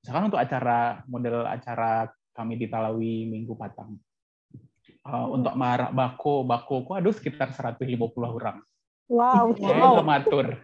[0.00, 3.98] misalkan untuk acara model acara kami di Talawi Minggu Patang.
[5.00, 8.60] Uh, untuk marak bako bako ku aduh sekitar 150 orang.
[9.08, 9.52] Wow.
[9.60, 10.04] Saya wow.
[10.04, 10.60] matur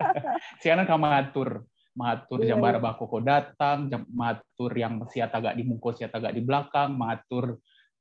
[0.62, 1.64] siapa kamatur.
[1.90, 2.78] Matur jam yeah.
[2.78, 7.58] bako ko datang jam matur yang siata agak di muka siata agak di belakang matur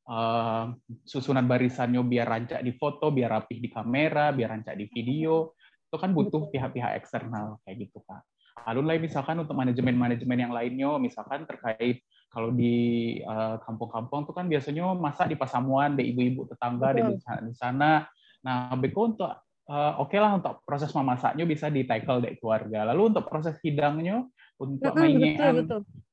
[0.09, 0.73] uh,
[1.05, 5.53] susunan barisannya biar rancak di foto, biar rapih di kamera, biar rancak di video,
[5.85, 8.25] itu kan butuh pihak-pihak eksternal kayak gitu Pak.
[8.67, 13.17] Lalu lain misalkan untuk manajemen-manajemen yang lainnya, misalkan terkait kalau di
[13.65, 18.05] kampung-kampung uh, itu kan biasanya masak di pasamuan, di ibu-ibu tetangga di sana.
[18.43, 19.31] Nah, beko untuk
[19.71, 22.85] uh, oke okay lah untuk proses memasaknya bisa di tackle dari keluarga.
[22.93, 24.27] Lalu untuk proses hidangnya
[24.59, 25.65] untuk mainan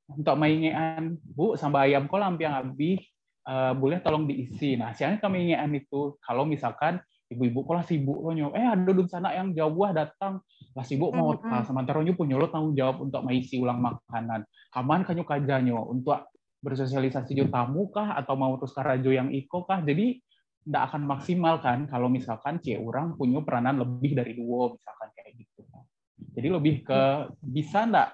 [0.06, 3.02] untuk mainan bu sampai ayam kok lampiang habis
[3.46, 4.74] uh, boleh tolong diisi.
[4.74, 9.10] Nah, siangnya kami ingin itu kalau misalkan ibu-ibu kalau sibuk lo nyo, eh ada dun
[9.10, 10.38] sana yang jauh datang,
[10.74, 11.62] lah sibuk mau mm -hmm.
[11.66, 14.46] sementara nyo punya lo tanggung jawab untuk mengisi ulang makanan.
[14.70, 16.30] Kaman kanyo kajanyo untuk
[16.62, 19.82] bersosialisasi jo tamu kah atau mau terus karajo yang iko kah.
[19.82, 20.22] Jadi
[20.66, 25.30] tidak akan maksimal kan kalau misalkan cie orang punya peranan lebih dari dua misalkan kayak
[25.38, 25.62] gitu.
[26.34, 28.08] Jadi lebih ke bisa ndak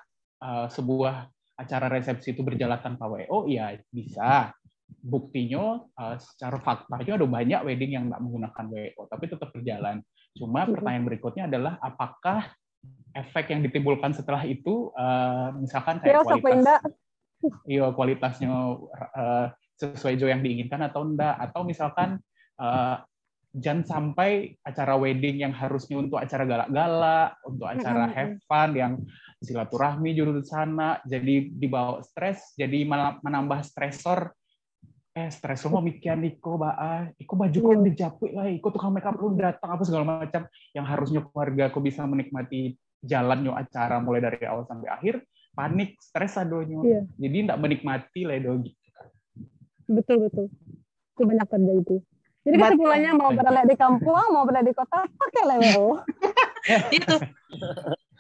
[0.45, 3.49] uh, sebuah acara resepsi itu berjalan tanpa WO?
[3.49, 4.53] Ya bisa
[5.03, 9.99] buktinya uh, secara faktanya ada banyak wedding yang nggak menggunakan WO tapi tetap berjalan.
[10.39, 12.49] Cuma pertanyaan berikutnya adalah apakah
[13.13, 16.81] efek yang ditimbulkan setelah itu uh, misalkan kayak ya, kualitas
[17.67, 21.35] iya kualitasnya uh, sesuai jo yang diinginkan atau enggak?
[21.43, 22.23] Atau misalkan
[22.63, 23.03] uh,
[23.53, 28.93] jangan sampai acara wedding yang harusnya untuk acara galak-galak, untuk acara have fun yang
[29.43, 32.87] silaturahmi judul sana jadi dibawa stres, jadi
[33.21, 34.33] menambah stresor
[35.13, 37.85] eh stres mau mikir Niko ba Iko baju kok iya.
[37.85, 40.49] dijapuk lah Iko tukang makeup lu datang apa segala macam.
[40.73, 45.15] Yang harusnya keluarga aku bisa menikmati jalannya acara mulai dari awal sampai akhir
[45.53, 47.03] panik stres adonyo iya.
[47.21, 48.83] jadi tidak menikmati lah do gitu
[49.91, 50.47] betul betul.
[51.13, 51.81] Itu banyak terjadi.
[51.83, 51.97] Itu
[52.43, 56.03] jadi kesimpulannya mau berada di kampung mau berada di kota pakai lewo
[56.97, 57.15] itu.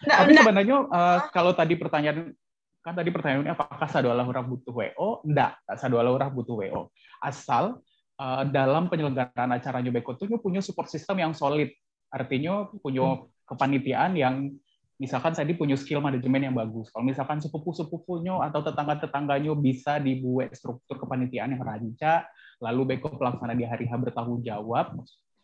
[0.02, 2.34] Nah, tapi sebenarnya uh, kalau tadi pertanyaan
[2.82, 5.08] kan tadi pertanyaannya apakah saduala orang butuh WO?
[5.22, 6.90] Enggak, saduala orang butuh WO.
[7.22, 7.78] Asal
[8.18, 11.70] uh, dalam penyelenggaraan acara Nyobeko itu punya support system yang solid.
[12.10, 14.50] Artinya punya kepanitiaan yang
[14.98, 16.90] misalkan tadi punya skill manajemen yang bagus.
[16.90, 22.30] Kalau misalkan sepupu-sepupunya atau tetangga-tetangganya bisa dibuat struktur kepanitiaan yang rancak,
[22.62, 25.02] lalu Beko pelaksana di hari H bertanggung jawab,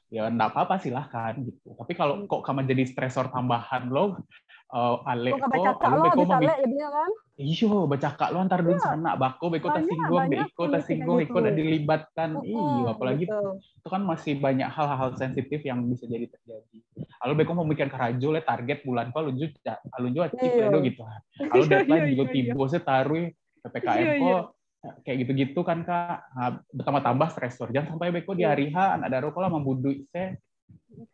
[0.08, 1.74] ya enggak apa-apa silahkan gitu.
[1.74, 4.22] Tapi kalau kok kamu jadi stresor tambahan lo,
[4.72, 7.10] uh, ale kok ale beko mau kan?
[7.38, 8.82] Iyo baca kak lo antar dun iya.
[8.82, 12.30] sana bako beko tersinggung deh iko tersinggung iko udah dilibatkan.
[12.42, 13.62] Iyo apalagi gitu.
[13.62, 16.78] itu kan masih banyak hal-hal sensitif yang bisa jadi terjadi.
[17.24, 19.46] Lalu beko mau mikir kerajo le target bulan kok lunju
[20.02, 21.02] lunju acip ledo gitu.
[21.46, 23.26] Lalu deadline juga tibo saya taruh
[23.62, 24.42] ppkm kok
[25.06, 26.18] kayak gitu-gitu kan kak.
[26.34, 27.70] Nah, tambah stresor.
[27.70, 30.34] Jangan sampai beko di hari H anak daro kalau membudu saya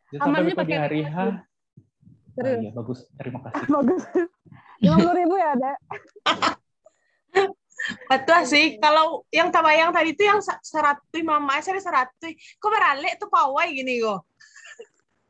[0.09, 1.17] jangan sampai beko di hari H
[2.35, 3.07] Iya, bagus.
[3.15, 3.63] Terima kasih.
[3.79, 4.03] bagus.
[4.83, 5.73] Lima puluh ribu ya, ada.
[8.09, 8.67] Betul sih.
[8.81, 12.33] Kalau yang tabayang tadi itu yang seratus mama saya seratus.
[12.59, 14.25] Kok beralek tuh pawai gini kok.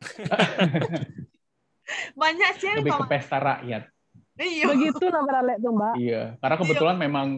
[2.21, 3.83] Banyak sih Lebih ke pesta rakyat.
[4.39, 4.65] Iya.
[4.73, 5.95] Begitu lah beralek tuh mbak.
[5.99, 6.23] Iya.
[6.41, 7.05] Karena kebetulan iya.
[7.05, 7.29] memang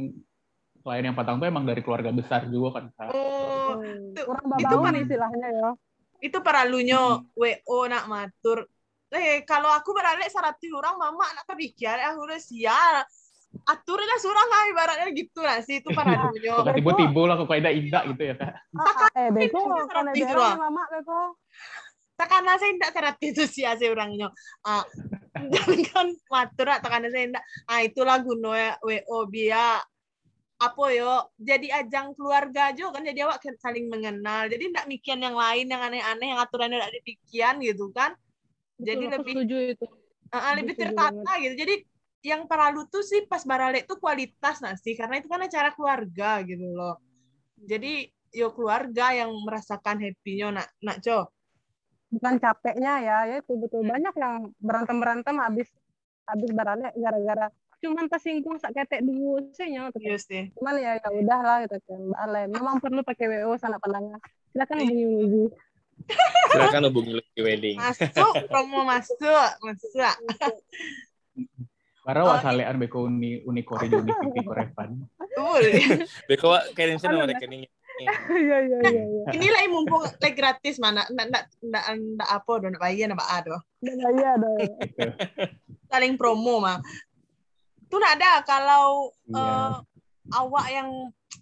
[0.86, 2.84] klien yang patang tuh emang dari keluarga besar juga kan.
[3.10, 3.82] Oh,
[4.14, 5.68] orang babauan istilahnya ya.
[6.22, 7.36] Itu paralunya hmm.
[7.36, 8.70] WO nak matur
[9.14, 12.94] eh kalau aku beralih seratus orang mama anak terpikir aku udah sial.
[13.66, 16.60] Aturnya surang lah ibaratnya gitu lah sih itu para dunia.
[16.76, 18.52] Tiba-tiba lah kok kayak indah gitu ya kak?
[19.16, 21.38] Eh beko karena dia mama beko
[22.16, 24.28] karena saya tidak terapi itu sih sih orangnya.
[24.64, 24.84] Ah
[25.52, 29.84] jangan kan matur karena saya tidak ah itulah guna wo biar
[30.56, 34.48] apa yo jadi ajang keluarga aja kan jadi awak saling mengenal.
[34.48, 38.16] Jadi tidak mikian yang lain yang aneh-aneh yang aturannya tidak dipikian gitu kan
[38.76, 39.86] Betul, aku lebih setuju itu.
[40.32, 41.54] uh, lebih tertata gitu.
[41.56, 41.74] Jadi
[42.26, 44.94] yang perlu tuh sih pas barale tuh kualitas nggak sih?
[44.98, 47.00] Karena itu kan acara keluarga gitu loh.
[47.56, 50.52] Jadi yo keluarga yang merasakan happy-nya.
[50.52, 51.32] Nak nak co
[52.06, 53.82] Bukan capeknya ya, ya itu betul.
[53.82, 55.68] Banyak yang berantem berantem habis
[56.26, 60.00] habis barangnya gara-gara cuman tersinggung sak ketek dulu sih nyawa gitu.
[60.00, 60.42] iya sih.
[60.56, 62.00] Cuman ya ya udahlah gitu kan.
[62.08, 64.18] Mbak Ale, memang perlu pakai WO sana pandangan.
[64.50, 65.42] Silakan hubungi Luzi.
[66.48, 67.76] Silakan hubungi Lucky Wedding.
[67.76, 69.92] masuk promo masuk masuk
[72.00, 74.94] Bara Oh, wa salean beko uni uni kore judi pipi korepan.
[75.18, 75.62] betul
[76.30, 77.66] Beko kirim sana rekening.
[77.96, 79.24] Iya iya iya iya.
[79.32, 83.24] inilah yang mumpung like gratis mana ndak ndak ndak ndak apa do ndak bayar ndak
[83.26, 84.58] ada Dan iya dong.
[85.88, 86.76] saling promo mah
[87.88, 89.40] tuh ndak ada kalau Iya.
[89.40, 89.74] eh,
[90.30, 90.88] awak yang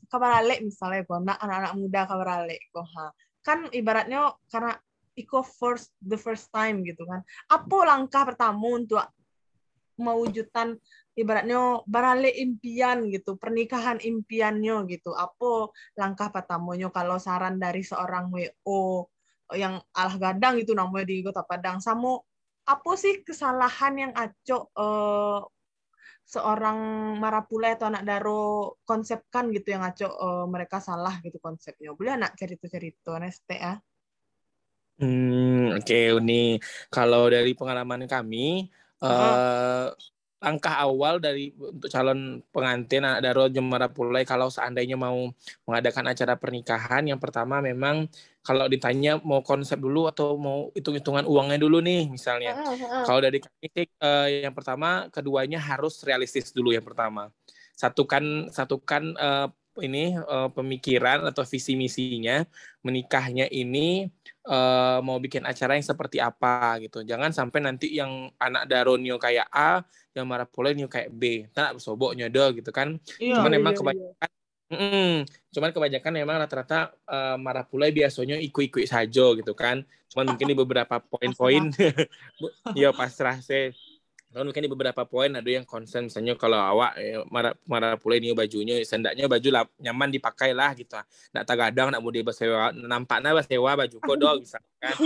[0.07, 3.11] kabarale misalnya kok nak anak-anak muda kabarale kok ha
[3.45, 4.75] kan ibaratnya karena
[5.15, 7.23] iko first the first time gitu kan.
[7.53, 9.05] Apa langkah pertama untuk
[9.95, 10.75] mewujudkan
[11.15, 15.15] ibaratnya barale impian gitu pernikahan impiannya gitu?
[15.15, 19.07] Apa langkah pertamanya kalau saran dari seorang WO
[19.55, 21.79] yang alah gadang itu namanya di Kota Padang.
[21.79, 22.19] Sama
[22.65, 25.41] apa sih kesalahan yang aco eh,
[26.25, 26.79] seorang
[27.21, 31.93] marapule atau anak daro konsepkan gitu yang aco eh, mereka salah gitu konsepnya.
[31.93, 33.77] Boleh anak cerita-cerita neste ya?
[34.99, 36.57] Hmm, oke Uni.
[36.89, 38.71] Kalau dari pengalaman kami,
[39.03, 39.87] eh,
[40.45, 45.33] langkah awal dari untuk calon pengantin anak daro Jemara Pulai kalau seandainya mau
[45.65, 48.05] mengadakan acara pernikahan, yang pertama memang
[48.45, 52.61] kalau ditanya mau konsep dulu atau mau hitung-hitungan uangnya dulu nih misalnya.
[53.09, 53.89] Kalau dari kami eh,
[54.45, 57.33] yang pertama, keduanya harus realistis dulu yang pertama.
[57.73, 59.49] Satukan satukan eh,
[59.83, 62.47] ini eh, pemikiran atau visi misinya
[62.87, 64.07] menikahnya ini
[64.47, 67.03] eh, mau bikin acara yang seperti apa gitu.
[67.03, 69.83] Jangan sampai nanti yang anak daronio kayak A,
[70.15, 71.51] yang marah nio kayak B.
[71.51, 73.01] Tak bersobok nyodo gitu kan.
[73.19, 73.81] iya Cuman iya, emang iya.
[73.83, 74.31] kebanyakan
[74.75, 75.29] Mm-mm.
[75.53, 79.85] Cuman kebanyakan memang rata-rata eh, marah pulai biasanya ikut-ikut saja gitu kan.
[80.11, 81.69] Cuman mungkin di beberapa poin-poin
[82.81, 83.71] ya pasrah sih.
[84.35, 88.19] Cuman mungkin di beberapa poin ada yang concern misalnya kalau awak eh, marah marah pulai
[88.19, 90.99] nih bajunya sendaknya baju lah, nyaman dipakai lah gitu.
[91.31, 94.67] Nak tagadang nak mau dia sewa nampaknya sewa baju kodok misalkan.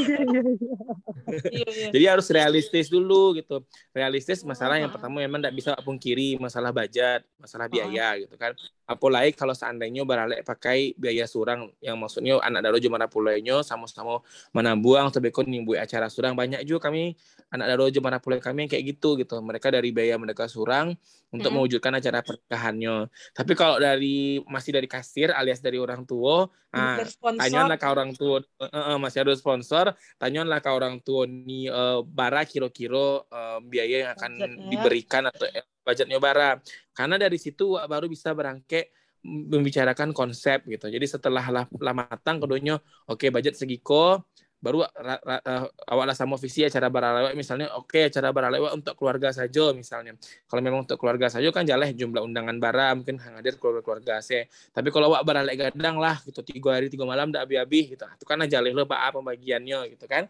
[1.28, 1.88] Iya iya iya.
[1.92, 3.60] Jadi harus realistis dulu gitu.
[3.92, 8.56] Realistis masalah yang pertama memang tidak bisa pungkiri masalah budget, masalah biaya gitu kan.
[8.88, 14.24] Apalagi kalau seandainya baralek pakai biaya surang yang maksudnya anak daro jumara pulainya sama-sama
[14.56, 17.12] menambuang sebekon nimbu acara surang banyak juga kami
[17.52, 19.36] anak daro jumara pulai kami yang kayak gitu gitu.
[19.44, 20.96] Mereka dari biaya mereka surang
[21.28, 21.68] untuk Mm-mm.
[21.68, 23.12] mewujudkan acara pernikahannya.
[23.36, 28.40] Tapi kalau dari masih dari kasir alias dari orang tua, ah, tanyalah ke orang tua
[28.40, 33.96] eh, eh, masih ada sponsor tanyalah ke orang tua nih eh, bara kira-kira eh, biaya
[34.08, 34.32] yang akan
[34.72, 35.44] diberikan atau
[35.88, 36.60] eh, budgetnya bara
[36.92, 38.92] karena dari situ Wak baru bisa berangke
[39.24, 40.86] membicarakan konsep gitu.
[40.86, 42.78] Jadi setelah lah, lah matang keduanya
[43.10, 44.22] oke budget segiko
[44.58, 50.18] baru eh, lah sama visi acara baralewak misalnya oke acara baralewak untuk keluarga saja misalnya.
[50.50, 54.90] Kalau memang untuk keluarga saja kan jalan jumlah undangan bara mungkin hadir keluarga-keluarga saya tapi
[54.90, 58.02] kalau awak baralek gadang lah gitu tiga hari tiga malam dak abi-abi gitu.
[58.02, 60.26] Itu kan aja lo pak pembagiannya gitu kan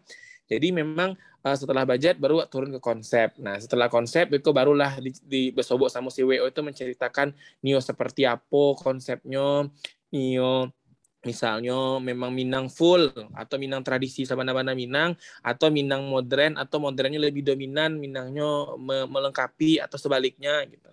[0.49, 1.13] jadi memang
[1.45, 3.37] eh, setelah budget baru turun ke konsep.
[3.37, 7.31] Nah setelah konsep itu barulah di, di besobok sama si WO itu menceritakan
[7.61, 9.69] Nio seperti apa konsepnya.
[10.09, 10.73] Nio
[11.21, 15.13] misalnya memang Minang full atau Minang tradisi sabana-bana Minang
[15.45, 20.89] atau Minang modern atau modernnya lebih dominan Minangnya me- melengkapi atau sebaliknya gitu.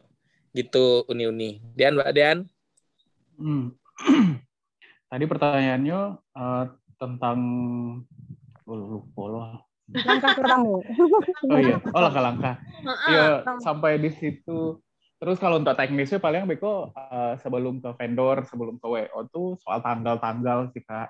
[0.52, 1.64] Gitu uni-uni.
[1.72, 2.38] Dian Mbak Dian?
[3.40, 3.72] Hmm.
[5.10, 6.00] Tadi pertanyaannya
[6.36, 6.64] eh,
[7.00, 7.38] tentang
[8.66, 9.66] oh, lupa loh.
[9.94, 10.82] Langkah pertama.
[11.52, 12.54] Oh iya, oh langkah-langkah.
[12.58, 13.10] Heeh.
[13.14, 13.26] Iya,
[13.62, 14.82] sampai di situ.
[15.16, 19.80] Terus kalau untuk teknisnya paling Beko eh, sebelum ke vendor, sebelum ke WO tuh soal
[19.80, 21.08] tanggal-tanggal sih Kak.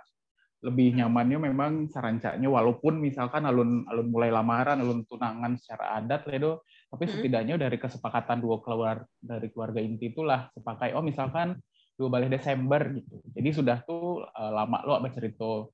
[0.63, 6.65] Lebih nyamannya memang sarancanya walaupun misalkan alun alun mulai lamaran, alun tunangan secara adat Ledo,
[6.89, 11.59] tapi setidaknya dari kesepakatan dua keluar dari keluarga inti itulah sepakai oh misalkan
[11.99, 13.21] dua balik Desember gitu.
[13.35, 15.67] Jadi sudah tuh eh, lama lo apa cerita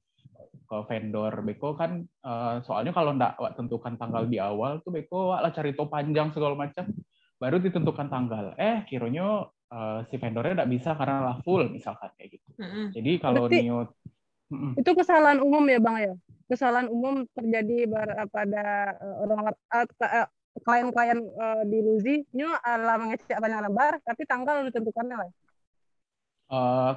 [0.72, 5.36] ke vendor Beko kan eh, soalnya kalau ndak wak tentukan tanggal di awal tuh Beko
[5.36, 6.88] wak lah cari to panjang segala macam
[7.36, 12.40] baru ditentukan tanggal eh kiranya eh, si vendornya ndak bisa karena lah full misalkan kayak
[12.40, 12.86] gitu Heeh.
[12.96, 13.92] jadi kalau Berarti- Nio
[14.52, 14.76] Mm-mm.
[14.76, 16.12] Itu kesalahan umum ya Bang ya?
[16.44, 17.88] Kesalahan umum terjadi
[18.28, 18.64] pada
[19.00, 19.48] eh, orang
[20.60, 25.30] klien-klien eh, di Luzi, nyo ala mengecek banyak lembar, tapi tanggal ditentukannya lah.
[26.52, 26.92] uh,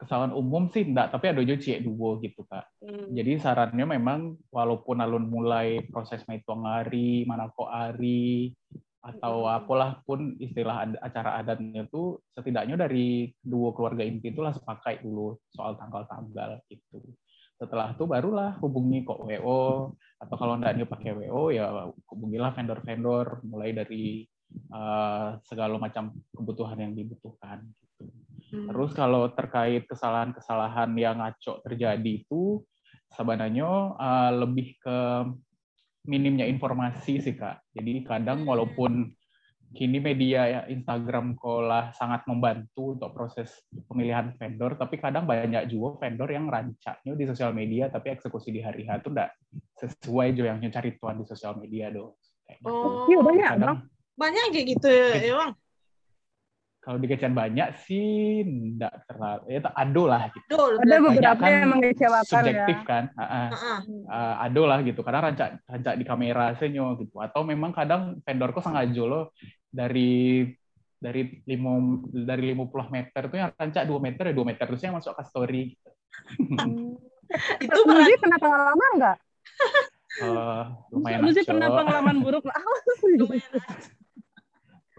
[0.00, 2.64] kesalahan umum sih enggak, tapi ada juga cie dua gitu kak.
[2.80, 3.12] Hmm.
[3.12, 8.56] Jadi sarannya memang walaupun alun mulai proses meituang hari, manako hari,
[9.00, 9.56] atau hmm.
[9.64, 15.76] apalah pun istilah acara adatnya itu setidaknya dari dua keluarga inti itulah sepakai dulu soal
[15.80, 17.00] tanggal-tanggal gitu.
[17.60, 23.44] Setelah itu barulah hubungi kok WO atau kalau enggak dia pakai WO ya hubungilah vendor-vendor
[23.44, 24.24] mulai dari
[24.72, 27.89] uh, segala macam kebutuhan yang dibutuhkan gitu.
[28.50, 28.66] Hmm.
[28.70, 32.62] Terus kalau terkait kesalahan-kesalahan yang ngaco terjadi itu
[33.14, 34.98] sebenarnya uh, lebih ke
[36.06, 37.62] minimnya informasi sih kak.
[37.74, 39.10] Jadi kadang walaupun
[39.70, 43.54] kini media ya Instagram kolah sangat membantu untuk proses
[43.86, 48.66] pemilihan vendor, tapi kadang banyak juga vendor yang rancaknya di sosial media, tapi eksekusi di
[48.66, 49.30] hari H itu enggak
[49.78, 52.18] sesuai juga yang cari tuan di sosial media doh.
[52.50, 52.66] Gitu.
[52.66, 53.78] Oh, iya banyak kadang,
[54.18, 55.52] banyak kayak gitu ya bang
[56.80, 60.56] kalau dikecian banyak sih enggak terlalu ya ado lah gitu.
[60.80, 62.88] Ada beberapa kan yang mengecewakan subjektif ya.
[62.88, 63.04] kan.
[63.12, 63.48] Uh, uh,
[64.08, 65.04] uh, ado lah gitu.
[65.04, 67.20] Karena rancak rancak di kamera senyo gitu.
[67.20, 69.36] Atau memang kadang vendorku sangat jolo
[69.68, 70.48] dari
[70.96, 74.88] dari lima dari lima puluh meter tuh yang rancak dua meter ya dua meter terusnya
[74.88, 75.62] yang masuk ke story.
[76.32, 76.96] Gitu.
[77.68, 79.18] itu berarti pernah pengalaman enggak?
[80.24, 80.64] Uh,
[80.96, 82.56] lumayan Lu sih pernah pengalaman buruk lah.
[83.20, 83.52] lumayan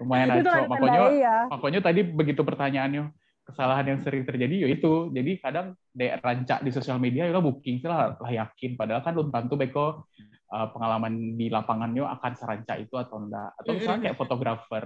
[0.09, 1.37] aja makanya ya.
[1.49, 3.13] makanya tadi begitu pertanyaannya
[3.51, 8.15] kesalahan yang sering terjadi yaitu jadi kadang dek rancak di sosial media ya booking lah,
[8.15, 8.79] lah yakin.
[8.79, 10.07] Padahal kan belum tentu beko
[10.53, 13.51] uh, pengalaman di lapangannya akan serancak itu atau enggak.
[13.59, 14.85] Atau misalnya kayak fotografer.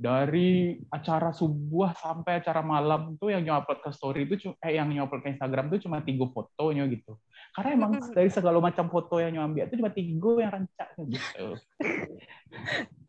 [0.00, 5.20] Dari acara subuh sampai acara malam tuh yang nyupload ke story itu eh yang nyupload
[5.20, 7.20] ke Instagram tuh cuma tiga fotonya gitu.
[7.52, 11.46] Karena emang dari segala macam foto yang nyambi itu cuma tiga yang rancak gitu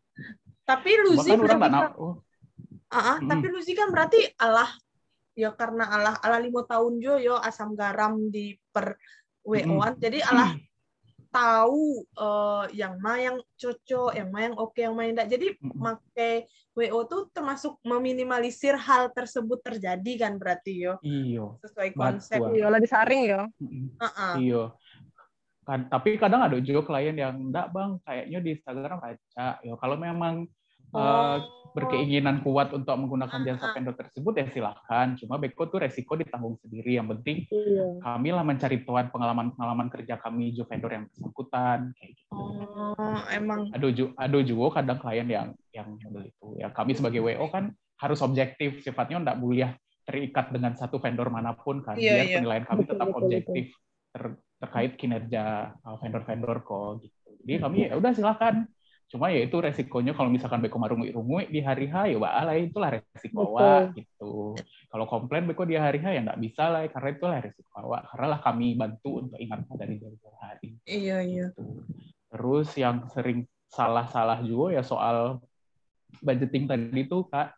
[0.62, 2.14] Tapi Luzi kan orang nggak uh,
[2.92, 3.28] uh, hmm.
[3.28, 4.70] tapi Luzi kan berarti Allah
[5.32, 8.94] ya karena Allah Allah lima tahun jo yo asam garam di per
[9.42, 9.98] WO-an.
[9.98, 10.02] Hmm.
[10.02, 10.54] Jadi Allah
[11.32, 15.30] tahu uh, yang mana yang cocok, yang mana yang oke, yang mana yang enggak.
[15.34, 15.80] Jadi hmm.
[15.80, 16.30] make
[16.72, 20.94] WO tuh termasuk meminimalisir hal tersebut terjadi kan berarti yo.
[21.02, 21.58] Iyo.
[21.58, 22.38] Sesuai konsep.
[22.38, 23.40] Iya, lah disaring yo.
[23.58, 24.34] Uh -uh.
[24.38, 24.62] Iyo
[25.62, 29.96] kan tapi kadang ada juga klien yang enggak bang kayaknya di Instagram baca ya kalau
[29.96, 30.50] memang
[30.90, 30.98] oh.
[30.98, 31.38] uh,
[31.72, 33.72] berkeinginan kuat untuk menggunakan ah, jasa ah.
[33.72, 37.00] vendor tersebut ya silahkan cuma beko tuh resiko ditanggung sendiri.
[37.00, 37.86] Yang penting iya.
[38.04, 42.32] kami lah mencari tuan pengalaman pengalaman kerja kami juga vendor yang bersangkutan kayak gitu.
[42.36, 43.72] Oh emang.
[43.72, 46.48] Ada juga ada juga kadang klien yang yang model itu.
[46.60, 48.84] Ya kami sebagai wo kan harus objektif.
[48.84, 49.72] Sifatnya enggak boleh
[50.04, 51.96] terikat dengan satu vendor mana pun kan.
[51.96, 52.36] Iya, biar iya.
[52.36, 53.72] penilaian kami tetap objektif
[54.12, 57.30] ter, terkait kinerja uh, vendor-vendor kok gitu.
[57.42, 58.70] Jadi kami ya udah silakan.
[59.10, 63.58] Cuma ya itu resikonya kalau misalkan beko marungi-rungui di hari H ya lah itulah resiko
[63.58, 64.56] wa gitu.
[64.88, 68.00] Kalau komplain beko di hari H ya nggak bisa lah karena itulah resiko wa.
[68.08, 70.78] Karena lah kami bantu untuk ingatkan dari jauh hari.
[70.88, 71.46] Iya iya.
[71.52, 71.84] Gitu.
[72.32, 75.44] Terus yang sering salah-salah juga ya soal
[76.24, 77.56] budgeting tadi itu kak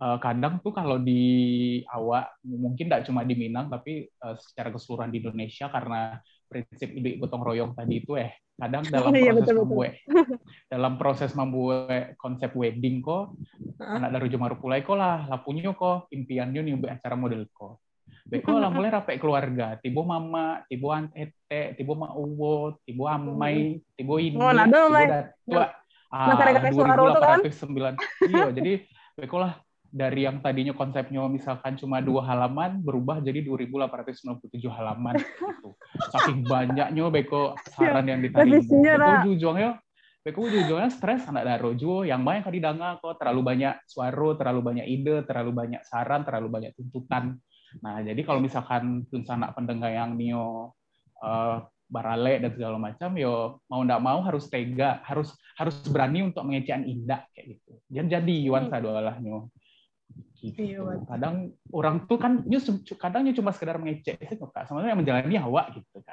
[0.00, 5.08] uh, kadang tuh kalau di awak mungkin tidak cuma di Minang tapi uh, secara keseluruhan
[5.08, 9.56] di Indonesia karena prinsip ide gotong royong tadi itu eh kadang dalam iya, proses betul,
[9.66, 9.92] membuat
[10.72, 13.34] dalam proses membuat konsep wedding kok
[13.82, 13.96] uh.
[13.98, 17.84] anak dari Jumar Pulai kok lah lapunya kok impiannya nih buat acara model kok
[18.24, 24.16] Beko lah mulai rapi keluarga, tibo mama, tibo antete, tibo ma uwo, tibo amai, tibo
[24.16, 25.68] ini, oh, tibo datua.
[26.08, 26.32] Ah,
[26.72, 28.00] 2809.
[28.32, 28.72] Iya, jadi
[29.20, 29.60] beko lah
[29.94, 35.78] dari yang tadinya konsepnya misalkan cuma dua halaman berubah jadi 2.897 halaman gitu.
[36.10, 38.58] Saking banyaknya beko saran yang diterima.
[38.58, 39.70] Beko ujungnya
[40.24, 44.60] Beko ujungnya stres anak daro jo yang banyak kali danga kok terlalu banyak suara, terlalu
[44.72, 47.36] banyak ide, terlalu banyak saran, terlalu banyak tuntutan.
[47.84, 50.72] Nah, jadi kalau misalkan anak pendengar yang nio
[51.20, 56.42] uh, barale dan segala macam yo mau ndak mau harus tega harus harus berani untuk
[56.42, 58.74] mengecekan indah kayak gitu jadi Yuan hmm.
[58.74, 59.52] adalah nyo
[60.44, 60.60] gitu.
[60.60, 62.44] Iya, kadang orang tuh kan
[63.00, 64.68] kadangnya cuma sekedar mengecek sih kak.
[64.68, 66.04] Sebenarnya menjalani hawa gitu